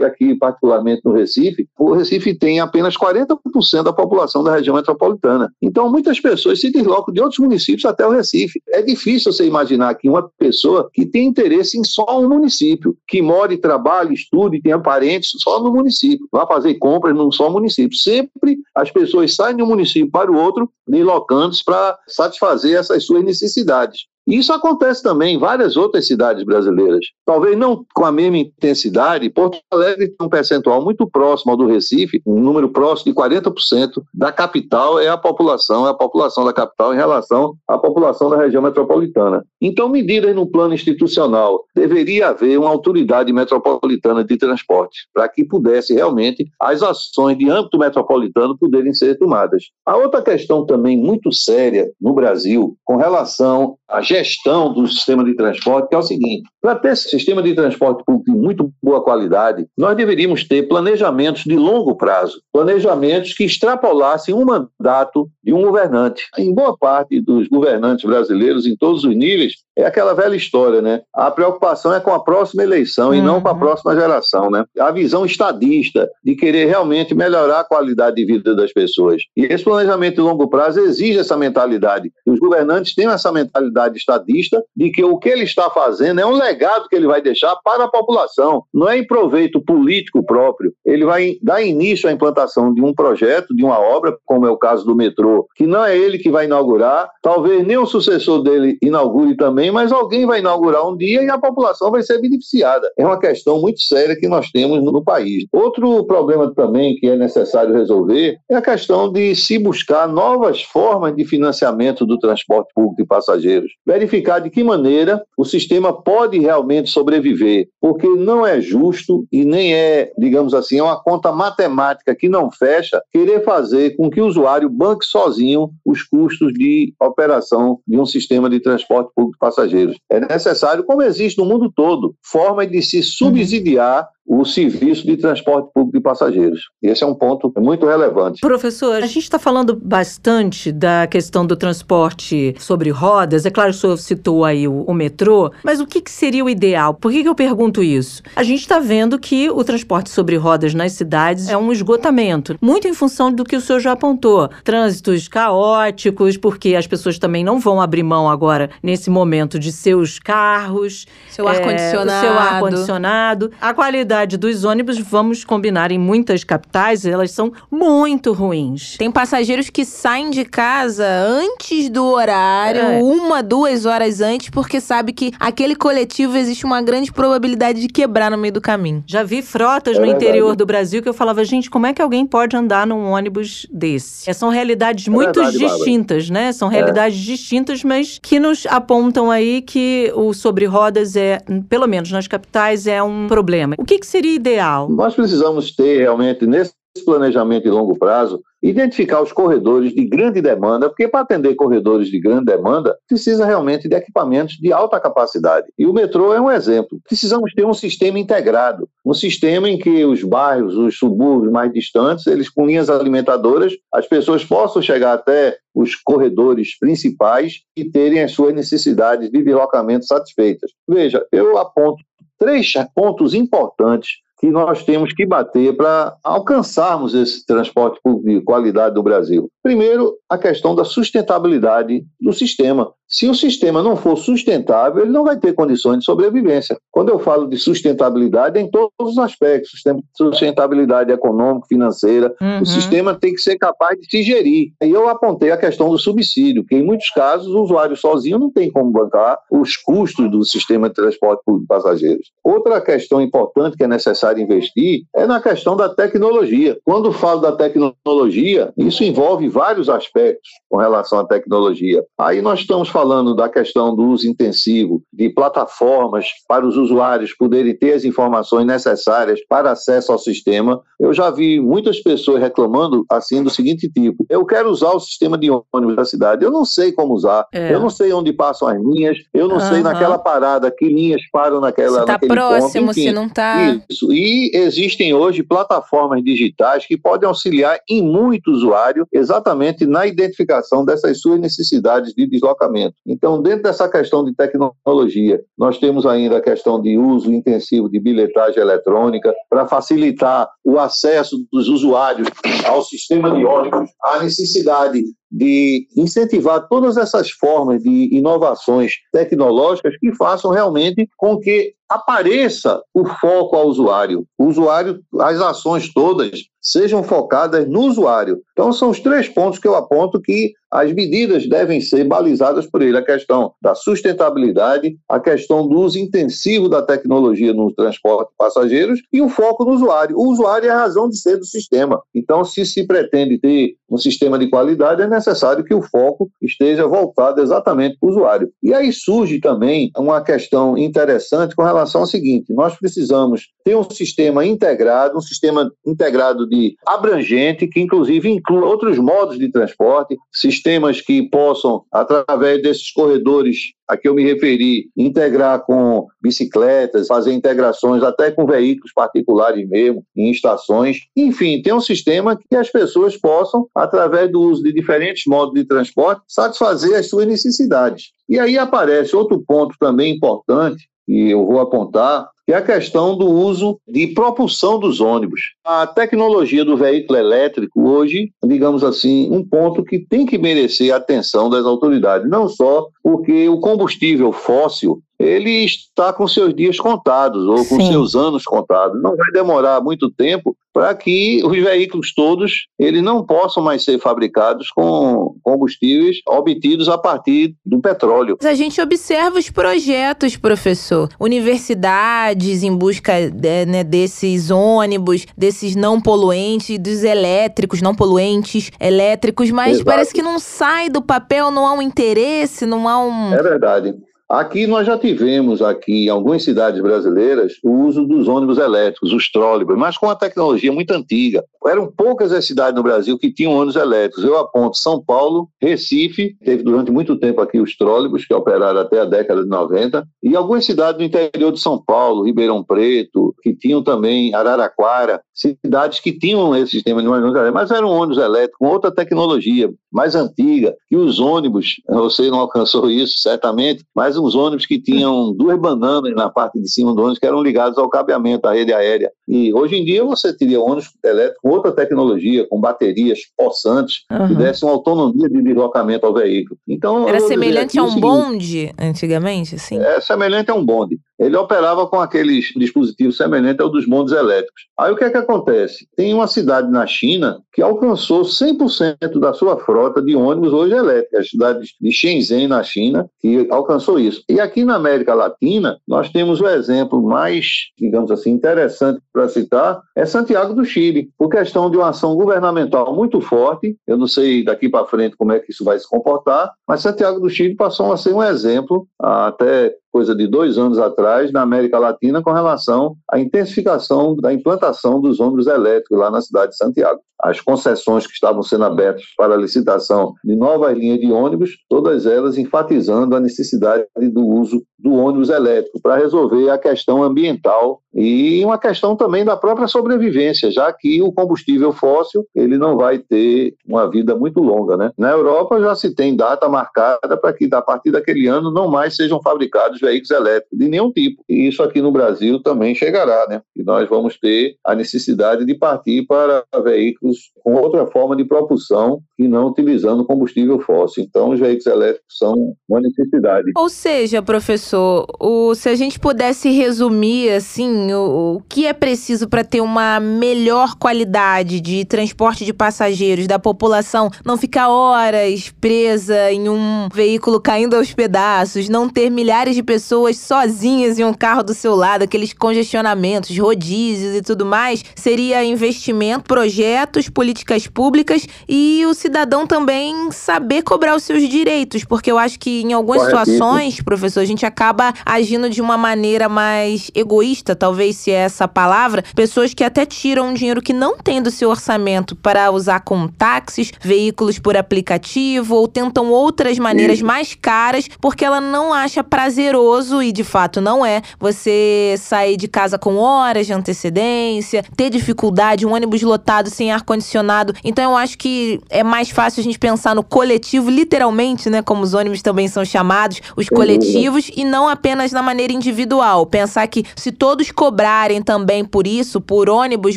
[0.00, 5.52] aqui particularmente no Recife, o Recife tem apenas 40% da população da região metropolitana.
[5.62, 8.60] Então, muitas pessoas se deslocam de outros municípios até o Recife.
[8.68, 13.22] É difícil você imaginar que uma pessoa que tem interesse em só um município, que
[13.22, 17.96] mora trabalha, estuda e tenha parentes só no município, vá fazer compras num só município.
[17.96, 23.24] Sempre as pessoas saem de um município para o outro, deslocando-se para satisfazer essas suas
[23.24, 24.06] necessidades.
[24.26, 27.06] E isso acontece também em várias outras cidades brasileiras.
[27.24, 31.66] Talvez não com a mesma intensidade, Porto Alegre tem um percentual muito próximo ao do
[31.66, 36.52] Recife, um número próximo de 40% da capital é a população, é a população da
[36.52, 39.44] capital em relação à população da região metropolitana.
[39.60, 41.64] Então, medidas no plano institucional.
[41.74, 47.78] Deveria haver uma autoridade metropolitana de transporte, para que pudesse realmente as ações de âmbito
[47.78, 49.64] metropolitano poderem ser tomadas.
[49.86, 55.34] A outra questão também muito séria no Brasil, com relação à gestão do sistema de
[55.34, 59.02] transporte, que é o seguinte: para ter esse sistema de transporte público de muito boa
[59.02, 65.62] qualidade, nós deveríamos ter planejamentos de longo prazo, planejamentos que extrapolassem um mandato de um
[65.62, 66.26] governante.
[66.38, 71.02] Em boa parte dos governantes brasileiros, em todos os níveis, é aquela velha história, né?
[71.12, 73.14] A preocupação é com a próxima eleição uhum.
[73.14, 73.58] e não com a uhum.
[73.58, 74.64] próxima geração, né?
[74.78, 79.22] A visão estadista de querer realmente melhorar a qualidade de vida das pessoas.
[79.36, 82.12] E esse planejamento de longo prazo exige essa mentalidade.
[82.26, 86.32] Os governantes têm essa mentalidade estadista de que o que ele está fazendo é um
[86.32, 90.72] legado que ele vai deixar para a população, não é em proveito político próprio.
[90.84, 94.56] Ele vai dar início à implantação de um projeto, de uma obra, como é o
[94.56, 98.78] caso do metrô, que não é ele que vai inaugurar, talvez nem o sucessor dele
[98.82, 102.90] inaugure também, mas alguém vai inaugurar um dia e a população vai ser beneficiada.
[102.98, 105.46] É uma questão muito séria que nós temos no país.
[105.52, 111.14] Outro problema também que é necessário resolver é a questão de se buscar novas formas
[111.14, 116.90] de financiamento do transporte público de passageiros verificar de que maneira o sistema pode realmente
[116.90, 122.28] sobreviver, porque não é justo e nem é, digamos assim, é uma conta matemática que
[122.28, 127.98] não fecha querer fazer com que o usuário banque sozinho os custos de operação de
[127.98, 129.96] um sistema de transporte público de passageiros.
[130.10, 135.70] É necessário, como existe no mundo todo, forma de se subsidiar o serviço de transporte
[135.72, 136.70] público de passageiros.
[136.82, 138.40] Esse é um ponto muito relevante.
[138.40, 143.44] Professor, a gente está falando bastante da questão do transporte sobre rodas.
[143.44, 146.44] É claro que o senhor citou aí o, o metrô, mas o que, que, seria
[146.44, 146.94] o ideal?
[146.94, 148.22] Por que, que eu pergunto isso?
[148.34, 152.88] A gente está vendo que o transporte sobre rodas nas cidades é um esgotamento, muito
[152.88, 154.48] em função do que o senhor já apontou.
[154.62, 160.18] Trânsitos caóticos, porque as pessoas também não vão abrir mão agora, nesse momento, de seus
[160.18, 161.06] carros.
[161.28, 162.10] Seu ar-condicionado.
[162.10, 163.50] É, seu ar-condicionado.
[163.60, 168.96] A qualidade qualidade dos ônibus, vamos combinar, em muitas capitais, elas são muito ruins.
[168.96, 173.02] Tem passageiros que saem de casa antes do horário, é.
[173.02, 178.30] uma, duas horas antes, porque sabe que aquele coletivo existe uma grande probabilidade de quebrar
[178.30, 179.02] no meio do caminho.
[179.04, 182.00] Já vi frotas é no interior do Brasil que eu falava, gente, como é que
[182.00, 184.30] alguém pode andar num ônibus desse?
[184.30, 186.46] É, são realidades é muito verdade, distintas, Bárbara.
[186.46, 186.52] né?
[186.52, 186.74] São é.
[186.74, 192.28] realidades distintas, mas que nos apontam aí que o sobre rodas é, pelo menos nas
[192.28, 193.74] capitais, é um problema.
[193.76, 194.88] O que, que seria ideal?
[194.88, 196.74] Nós precisamos ter realmente nesse
[197.04, 202.18] planejamento de longo prazo identificar os corredores de grande demanda, porque para atender corredores de
[202.18, 205.66] grande demanda, precisa realmente de equipamentos de alta capacidade.
[205.78, 206.98] E o metrô é um exemplo.
[207.06, 212.26] Precisamos ter um sistema integrado, um sistema em que os bairros, os subúrbios mais distantes,
[212.26, 218.32] eles com linhas alimentadoras, as pessoas possam chegar até os corredores principais e terem as
[218.32, 220.70] suas necessidades de deslocamento satisfeitas.
[220.88, 222.02] Veja, eu aponto
[222.38, 228.94] três pontos importantes que nós temos que bater para alcançarmos esse transporte público de qualidade
[228.94, 229.48] do Brasil.
[229.62, 232.92] Primeiro, a questão da sustentabilidade do sistema.
[233.08, 236.76] Se o sistema não for sustentável, ele não vai ter condições de sobrevivência.
[236.90, 239.82] Quando eu falo de sustentabilidade, é em todos os aspectos,
[240.16, 242.62] sustentabilidade econômica, financeira, uhum.
[242.62, 244.72] o sistema tem que ser capaz de se gerir.
[244.82, 248.50] E eu apontei a questão do subsídio, que em muitos casos o usuário sozinho não
[248.50, 252.30] tem como bancar os custos do sistema de transporte público de passageiros.
[252.42, 256.78] Outra questão importante que é necessária necessário investir é na questão da tecnologia.
[256.84, 262.02] Quando falo da tecnologia, isso envolve vários aspectos com relação à tecnologia.
[262.18, 267.76] Aí nós estamos falando da questão do uso intensivo de plataformas para os usuários poderem
[267.76, 270.80] ter as informações necessárias para acesso ao sistema.
[270.98, 275.38] Eu já vi muitas pessoas reclamando assim do seguinte tipo: eu quero usar o sistema
[275.38, 277.72] de ônibus da cidade, eu não sei como usar, é.
[277.72, 279.68] eu não sei onde passam as linhas, eu não uhum.
[279.68, 281.94] sei naquela parada que linhas param naquela.
[281.94, 282.98] Se está próximo, ponto.
[282.98, 283.80] Enfim, se não está.
[283.90, 284.12] Isso.
[284.26, 291.20] E existem hoje plataformas digitais que podem auxiliar em muito usuário exatamente na identificação dessas
[291.20, 292.94] suas necessidades de deslocamento.
[293.06, 298.00] Então, dentro dessa questão de tecnologia, nós temos ainda a questão de uso intensivo de
[298.00, 302.26] bilhetagem eletrônica para facilitar o acesso dos usuários
[302.64, 305.02] ao sistema de ônibus, a necessidade
[305.36, 313.04] de incentivar todas essas formas de inovações tecnológicas que façam realmente com que apareça o
[313.04, 314.24] foco ao usuário.
[314.38, 318.40] O usuário, as ações todas sejam focadas no usuário.
[318.52, 322.82] Então, são os três pontos que eu aponto que as medidas devem ser balizadas por
[322.82, 328.36] ele: a questão da sustentabilidade, a questão do uso intensivo da tecnologia no transporte de
[328.36, 330.16] passageiros e o foco no usuário.
[330.16, 332.02] O usuário é a razão de ser do sistema.
[332.12, 336.88] Então, se se pretende ter um sistema de qualidade, é necessário que o foco esteja
[336.88, 338.50] voltado exatamente para o usuário.
[338.60, 343.88] E aí surge também uma questão interessante com relação ao seguinte: nós precisamos ter um
[343.88, 346.53] sistema integrado, um sistema integrado de
[346.86, 353.96] abrangente, que inclusive inclua outros modos de transporte, sistemas que possam, através desses corredores a
[353.96, 360.30] que eu me referi, integrar com bicicletas, fazer integrações até com veículos particulares mesmo, em
[360.30, 361.00] estações.
[361.14, 365.66] Enfim, tem um sistema que as pessoas possam, através do uso de diferentes modos de
[365.66, 368.12] transporte, satisfazer as suas necessidades.
[368.28, 373.16] E aí aparece outro ponto também importante, e eu vou apontar, que é a questão
[373.16, 375.40] do uso de propulsão dos ônibus.
[375.64, 380.96] A tecnologia do veículo elétrico hoje, digamos assim, um ponto que tem que merecer a
[380.96, 387.44] atenção das autoridades, não só porque o combustível fóssil ele está com seus dias contados
[387.46, 387.90] ou com Sim.
[387.90, 389.00] seus anos contados.
[389.02, 393.98] Não vai demorar muito tempo para que os veículos todos eles não possam mais ser
[394.00, 398.36] fabricados com combustíveis obtidos a partir do petróleo.
[398.42, 406.00] A gente observa os projetos, professor, universidades em busca de, né, desses ônibus, desses não
[406.00, 409.84] poluentes, dos elétricos, não poluentes, elétricos, mas Exato.
[409.84, 413.32] parece que não sai do papel, não há um interesse, não há um.
[413.32, 413.94] É verdade.
[414.28, 419.30] Aqui nós já tivemos aqui em algumas cidades brasileiras o uso dos ônibus elétricos, os
[419.30, 421.44] trólebus, mas com uma tecnologia muito antiga.
[421.66, 424.24] Eram poucas as cidades no Brasil que tinham ônibus elétricos.
[424.24, 429.00] Eu aponto São Paulo, Recife, teve durante muito tempo aqui os trólebus, que operaram até
[429.00, 433.54] a década de 90, e algumas cidades do interior de São Paulo, Ribeirão Preto, que
[433.54, 438.58] tinham também Araraquara, cidades que tinham esse sistema de ônibus elétricos, mas eram ônibus elétricos
[438.58, 444.34] com outra tecnologia, mais antiga, e os ônibus, você não alcançou isso certamente, mas uns
[444.34, 447.88] ônibus que tinham duas bananas na parte de cima do ônibus que eram ligados ao
[447.88, 449.10] cabeamento, à rede aérea.
[449.28, 454.28] E hoje em dia você teria ônibus elétricos com outra tecnologia, com baterias possantes, uhum.
[454.28, 456.58] que dessem uma autonomia de deslocamento ao veículo.
[456.66, 459.78] Então, Era semelhante a um seguinte, bonde antigamente, assim?
[459.78, 464.62] É semelhante a um bonde ele operava com aqueles dispositivos semelhantes ao dos bondes elétricos.
[464.78, 465.86] Aí o que é que acontece?
[465.96, 471.18] Tem uma cidade na China que alcançou 100% da sua frota de ônibus hoje elétricos,
[471.18, 474.22] a cidade de Shenzhen, na China, que alcançou isso.
[474.28, 477.46] E aqui na América Latina, nós temos o exemplo mais,
[477.78, 482.94] digamos assim, interessante para citar, é Santiago do Chile, por questão de uma ação governamental
[482.94, 486.52] muito forte, eu não sei daqui para frente como é que isso vai se comportar,
[486.66, 491.30] mas Santiago do Chile passou a ser um exemplo, até coisa de dois anos atrás,
[491.30, 496.50] na América Latina, com relação à intensificação da implantação dos ônibus elétricos lá na cidade
[496.50, 497.00] de Santiago.
[497.24, 502.04] As concessões que estavam sendo abertas para a licitação de novas linhas de ônibus, todas
[502.04, 508.44] elas enfatizando a necessidade do uso do ônibus elétrico para resolver a questão ambiental e
[508.44, 513.54] uma questão também da própria sobrevivência, já que o combustível fóssil ele não vai ter
[513.66, 514.90] uma vida muito longa, né?
[514.98, 518.96] Na Europa já se tem data marcada para que a partir daquele ano não mais
[518.96, 521.22] sejam fabricados veículos elétricos de nenhum tipo.
[521.28, 523.40] E isso aqui no Brasil também chegará, né?
[523.56, 528.24] E nós vamos ter a necessidade de partir para veículos ônibus com outra forma de
[528.24, 531.04] propulsão e não utilizando combustível fóssil.
[531.04, 533.50] Então, os veículos elétricos são uma necessidade.
[533.56, 539.28] Ou seja, professor, o, se a gente pudesse resumir assim, o, o que é preciso
[539.28, 546.32] para ter uma melhor qualidade de transporte de passageiros da população, não ficar horas presa
[546.32, 551.42] em um veículo caindo aos pedaços, não ter milhares de pessoas sozinhas em um carro
[551.42, 558.84] do seu lado, aqueles congestionamentos, rodízios e tudo mais, seria investimento, projetos, políticas públicas e
[558.86, 563.80] o cidadão também saber cobrar os seus direitos, porque eu acho que em algumas situações,
[563.80, 569.04] professor, a gente acaba agindo de uma maneira mais egoísta, talvez se é essa palavra,
[569.14, 573.08] pessoas que até tiram um dinheiro que não tem do seu orçamento para usar com
[573.08, 580.02] táxis, veículos por aplicativo ou tentam outras maneiras mais caras porque ela não acha prazeroso
[580.02, 585.66] e de fato não é você sair de casa com horas de antecedência, ter dificuldade,
[585.66, 587.54] um ônibus lotado sem ar condicionado.
[587.64, 591.82] Então eu acho que é mais fácil a gente pensar no coletivo, literalmente, né, como
[591.82, 596.26] os ônibus também são chamados, os coletivos e não apenas na maneira individual.
[596.26, 599.96] Pensar que se todos cobrarem também por isso, por ônibus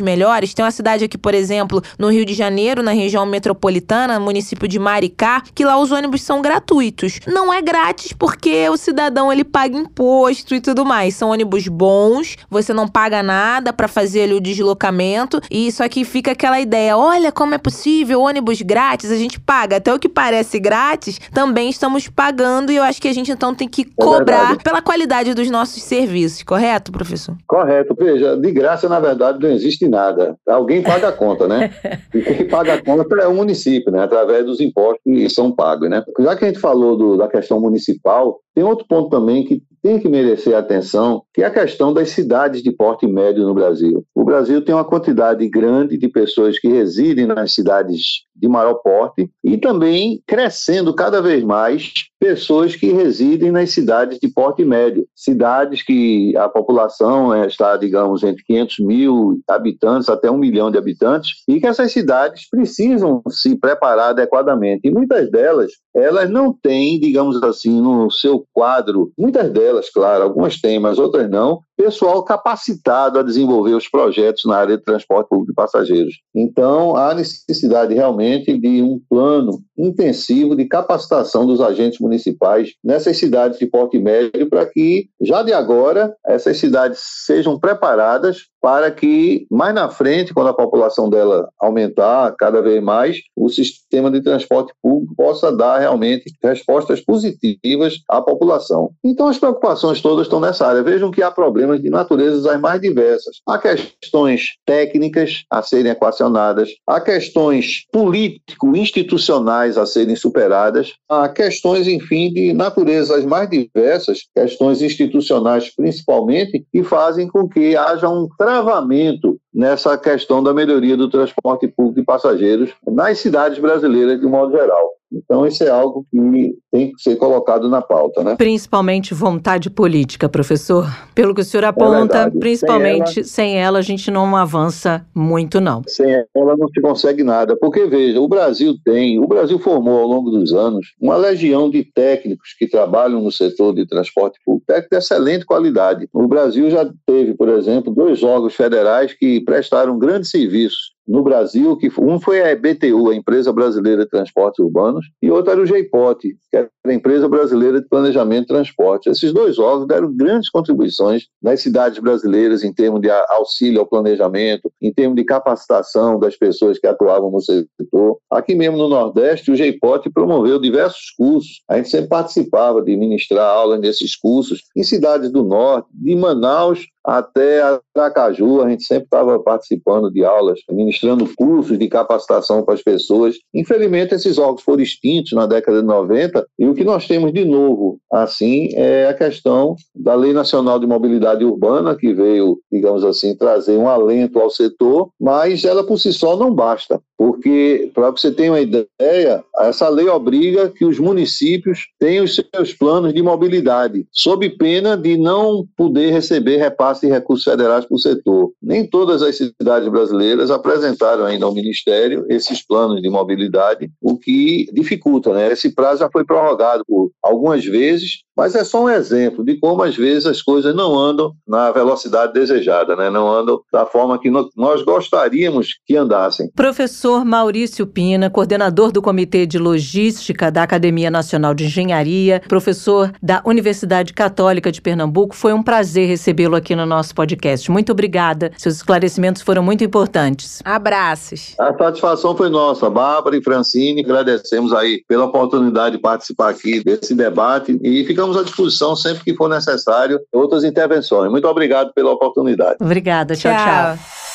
[0.00, 4.68] melhores, tem uma cidade aqui, por exemplo, no Rio de Janeiro, na região metropolitana, município
[4.68, 7.20] de Maricá, que lá os ônibus são gratuitos.
[7.26, 11.14] Não é grátis porque o cidadão ele paga imposto e tudo mais.
[11.14, 16.04] São ônibus bons, você não paga nada para fazer ali o deslocamento e isso aqui
[16.04, 20.08] fica aquela ideia, olha como é possível ônibus grátis, a gente paga até o que
[20.08, 23.84] parece grátis, também estamos pagando e eu acho que a gente então tem que é
[23.96, 27.36] cobrar é pela qualidade dos nossos serviços, correto, professor?
[27.46, 27.94] Correto.
[27.98, 30.36] Veja, de graça na verdade não existe nada.
[30.46, 31.70] Alguém paga a conta, né?
[32.14, 34.02] e quem paga a conta é o município, né?
[34.02, 36.02] Através dos impostos que são pagos, né?
[36.20, 40.00] Já que a gente falou do, da questão municipal, tem outro ponto também que tem
[40.00, 44.04] que merecer atenção, que é a questão das cidades de porte médio no Brasil.
[44.12, 49.30] O Brasil tem uma quantidade grande de pessoas que residem nas cidades de maior porte
[49.44, 55.82] e também crescendo cada vez mais pessoas que residem nas cidades de porte médio, cidades
[55.82, 61.30] que a população é, está, digamos, entre 500 mil habitantes até um milhão de habitantes
[61.48, 64.88] e que essas cidades precisam se preparar adequadamente.
[64.88, 70.60] E muitas delas, elas não têm, digamos assim, no seu quadro, muitas delas, claro, algumas
[70.60, 75.52] têm, mas outras não, pessoal capacitado a desenvolver os projetos na área de transporte público
[75.52, 76.14] de passageiros.
[76.34, 83.60] Então, há necessidade realmente de um plano intensivo de capacitação dos agentes municipais nessas cidades
[83.60, 89.72] de porte médio para que, já de agora, essas cidades sejam preparadas para que, mais
[89.72, 95.14] na frente, quando a população dela aumentar cada vez mais, o sistema de transporte público
[95.16, 98.90] possa dar realmente respostas positivas à população.
[99.04, 100.82] Então, as preocupações todas estão nessa área.
[100.82, 103.36] Vejam que há problemas problemas de naturezas as mais diversas.
[103.46, 112.32] Há questões técnicas a serem equacionadas, há questões político-institucionais a serem superadas, há questões, enfim,
[112.32, 119.98] de naturezas mais diversas, questões institucionais principalmente, que fazem com que haja um travamento nessa
[119.98, 124.97] questão da melhoria do transporte público de passageiros nas cidades brasileiras de modo geral.
[125.12, 128.36] Então, isso é algo que tem que ser colocado na pauta, né?
[128.36, 130.86] Principalmente vontade política, professor.
[131.14, 135.06] Pelo que o senhor aponta, é principalmente sem ela, sem ela, a gente não avança
[135.14, 135.82] muito, não.
[135.86, 137.56] Sem ela não se consegue nada.
[137.58, 141.84] Porque, veja, o Brasil tem, o Brasil formou ao longo dos anos uma legião de
[141.84, 146.08] técnicos que trabalham no setor de transporte público, técnicos de excelente qualidade.
[146.12, 151.74] O Brasil já teve, por exemplo, dois órgãos federais que prestaram grandes serviços no Brasil,
[151.76, 155.66] que um foi a EBTU, a Empresa Brasileira de Transportes Urbanos, e outro era o
[155.66, 159.08] GEIPOT, que era a Empresa Brasileira de Planejamento e Transporte.
[159.08, 164.70] Esses dois órgãos deram grandes contribuições nas cidades brasileiras em termos de auxílio ao planejamento,
[164.82, 168.18] em termos de capacitação das pessoas que atuavam no setor.
[168.30, 171.62] Aqui mesmo no Nordeste, o GEIPOT promoveu diversos cursos.
[171.68, 176.86] A gente sempre participava de ministrar aulas nesses cursos em cidades do Norte, de Manaus
[177.08, 177.62] até
[177.96, 183.36] Aracaju, a gente sempre estava participando de aulas, ministrando cursos de capacitação para as pessoas.
[183.54, 187.46] Infelizmente, esses órgãos foram extintos na década de 90, e o que nós temos de
[187.46, 193.34] novo, assim, é a questão da Lei Nacional de Mobilidade Urbana, que veio, digamos assim,
[193.34, 198.30] trazer um alento ao setor, mas ela por si só não basta, porque, para você
[198.30, 204.06] ter uma ideia, essa lei obriga que os municípios tenham os seus planos de mobilidade,
[204.12, 208.52] sob pena de não poder receber repasse de recursos federais para o setor.
[208.62, 214.66] Nem todas as cidades brasileiras apresentaram ainda ao Ministério esses planos de mobilidade, o que
[214.72, 215.52] dificulta, né?
[215.52, 219.82] Esse prazo já foi prorrogado por algumas vezes, mas é só um exemplo de como
[219.82, 223.10] às vezes as coisas não andam na velocidade desejada, né?
[223.10, 226.48] não andam da forma que nós gostaríamos que andassem.
[226.54, 233.42] Professor Maurício Pina, coordenador do Comitê de Logística da Academia Nacional de Engenharia, professor da
[233.44, 237.68] Universidade Católica de Pernambuco, foi um prazer recebê-lo aqui no nosso podcast.
[237.72, 240.62] Muito obrigada, seus esclarecimentos foram muito importantes.
[240.64, 241.56] Abraços.
[241.58, 247.16] A satisfação foi nossa, Bárbara e Francine, agradecemos aí pela oportunidade de participar aqui desse
[247.16, 251.30] debate e ficamos estamos à disposição sempre que for necessário outras intervenções.
[251.30, 252.76] Muito obrigado pela oportunidade.
[252.80, 253.34] Obrigada.
[253.34, 253.52] tchau.
[253.52, 253.96] tchau.
[253.96, 254.27] tchau.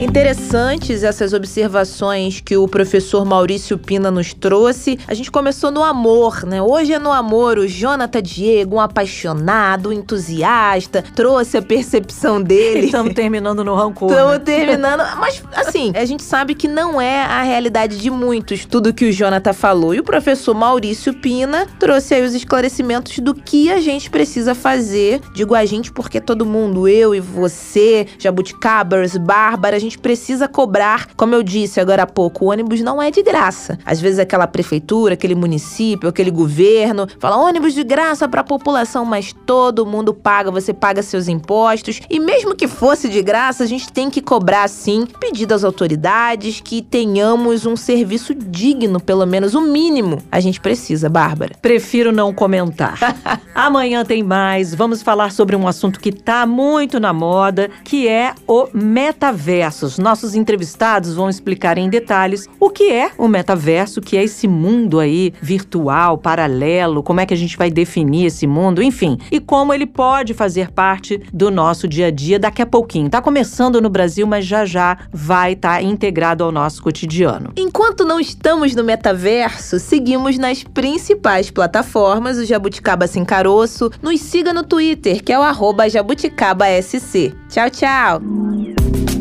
[0.00, 4.98] Interessantes essas observações que o professor Maurício Pina nos trouxe.
[5.06, 6.62] A gente começou no amor, né?
[6.62, 7.58] Hoje é no amor.
[7.58, 12.86] O Jonathan Diego, um apaixonado, um entusiasta, trouxe a percepção dele.
[12.86, 14.10] Estamos terminando no rancor.
[14.10, 14.38] Estamos né?
[14.38, 15.02] terminando.
[15.18, 19.12] Mas, assim, a gente sabe que não é a realidade de muitos tudo que o
[19.12, 19.94] Jonathan falou.
[19.94, 25.20] E o professor Maurício Pina trouxe aí os esclarecimentos do que a gente precisa fazer.
[25.34, 30.46] Digo a gente porque todo mundo, eu e você, jabuticabers, Bárbara, a gente gente precisa
[30.46, 33.76] cobrar, como eu disse agora há pouco, o ônibus não é de graça.
[33.84, 39.04] Às vezes aquela prefeitura, aquele município, aquele governo fala ônibus de graça para a população,
[39.04, 42.00] mas todo mundo paga, você paga seus impostos.
[42.08, 46.60] E mesmo que fosse de graça, a gente tem que cobrar sim, pedir às autoridades
[46.60, 50.22] que tenhamos um serviço digno, pelo menos o mínimo.
[50.30, 51.56] A gente precisa, Bárbara.
[51.60, 52.98] Prefiro não comentar.
[53.52, 54.72] Amanhã tem mais.
[54.72, 60.34] Vamos falar sobre um assunto que tá muito na moda, que é o metaverso Nossos
[60.34, 64.98] entrevistados vão explicar em detalhes o que é o metaverso, o que é esse mundo
[64.98, 69.72] aí virtual, paralelo, como é que a gente vai definir esse mundo, enfim, e como
[69.72, 73.10] ele pode fazer parte do nosso dia a dia daqui a pouquinho.
[73.10, 77.52] Tá começando no Brasil, mas já já vai estar tá integrado ao nosso cotidiano.
[77.56, 83.90] Enquanto não estamos no metaverso, seguimos nas principais plataformas, o Jabuticaba Sem Caroço.
[84.02, 87.34] Nos siga no Twitter, que é o arroba jabuticabasc.
[87.48, 89.19] Tchau, tchau!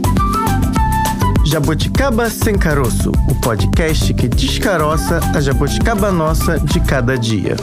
[1.49, 7.55] Jabuticaba Sem Caroço, o podcast que descaroça a jabuticaba nossa de cada dia.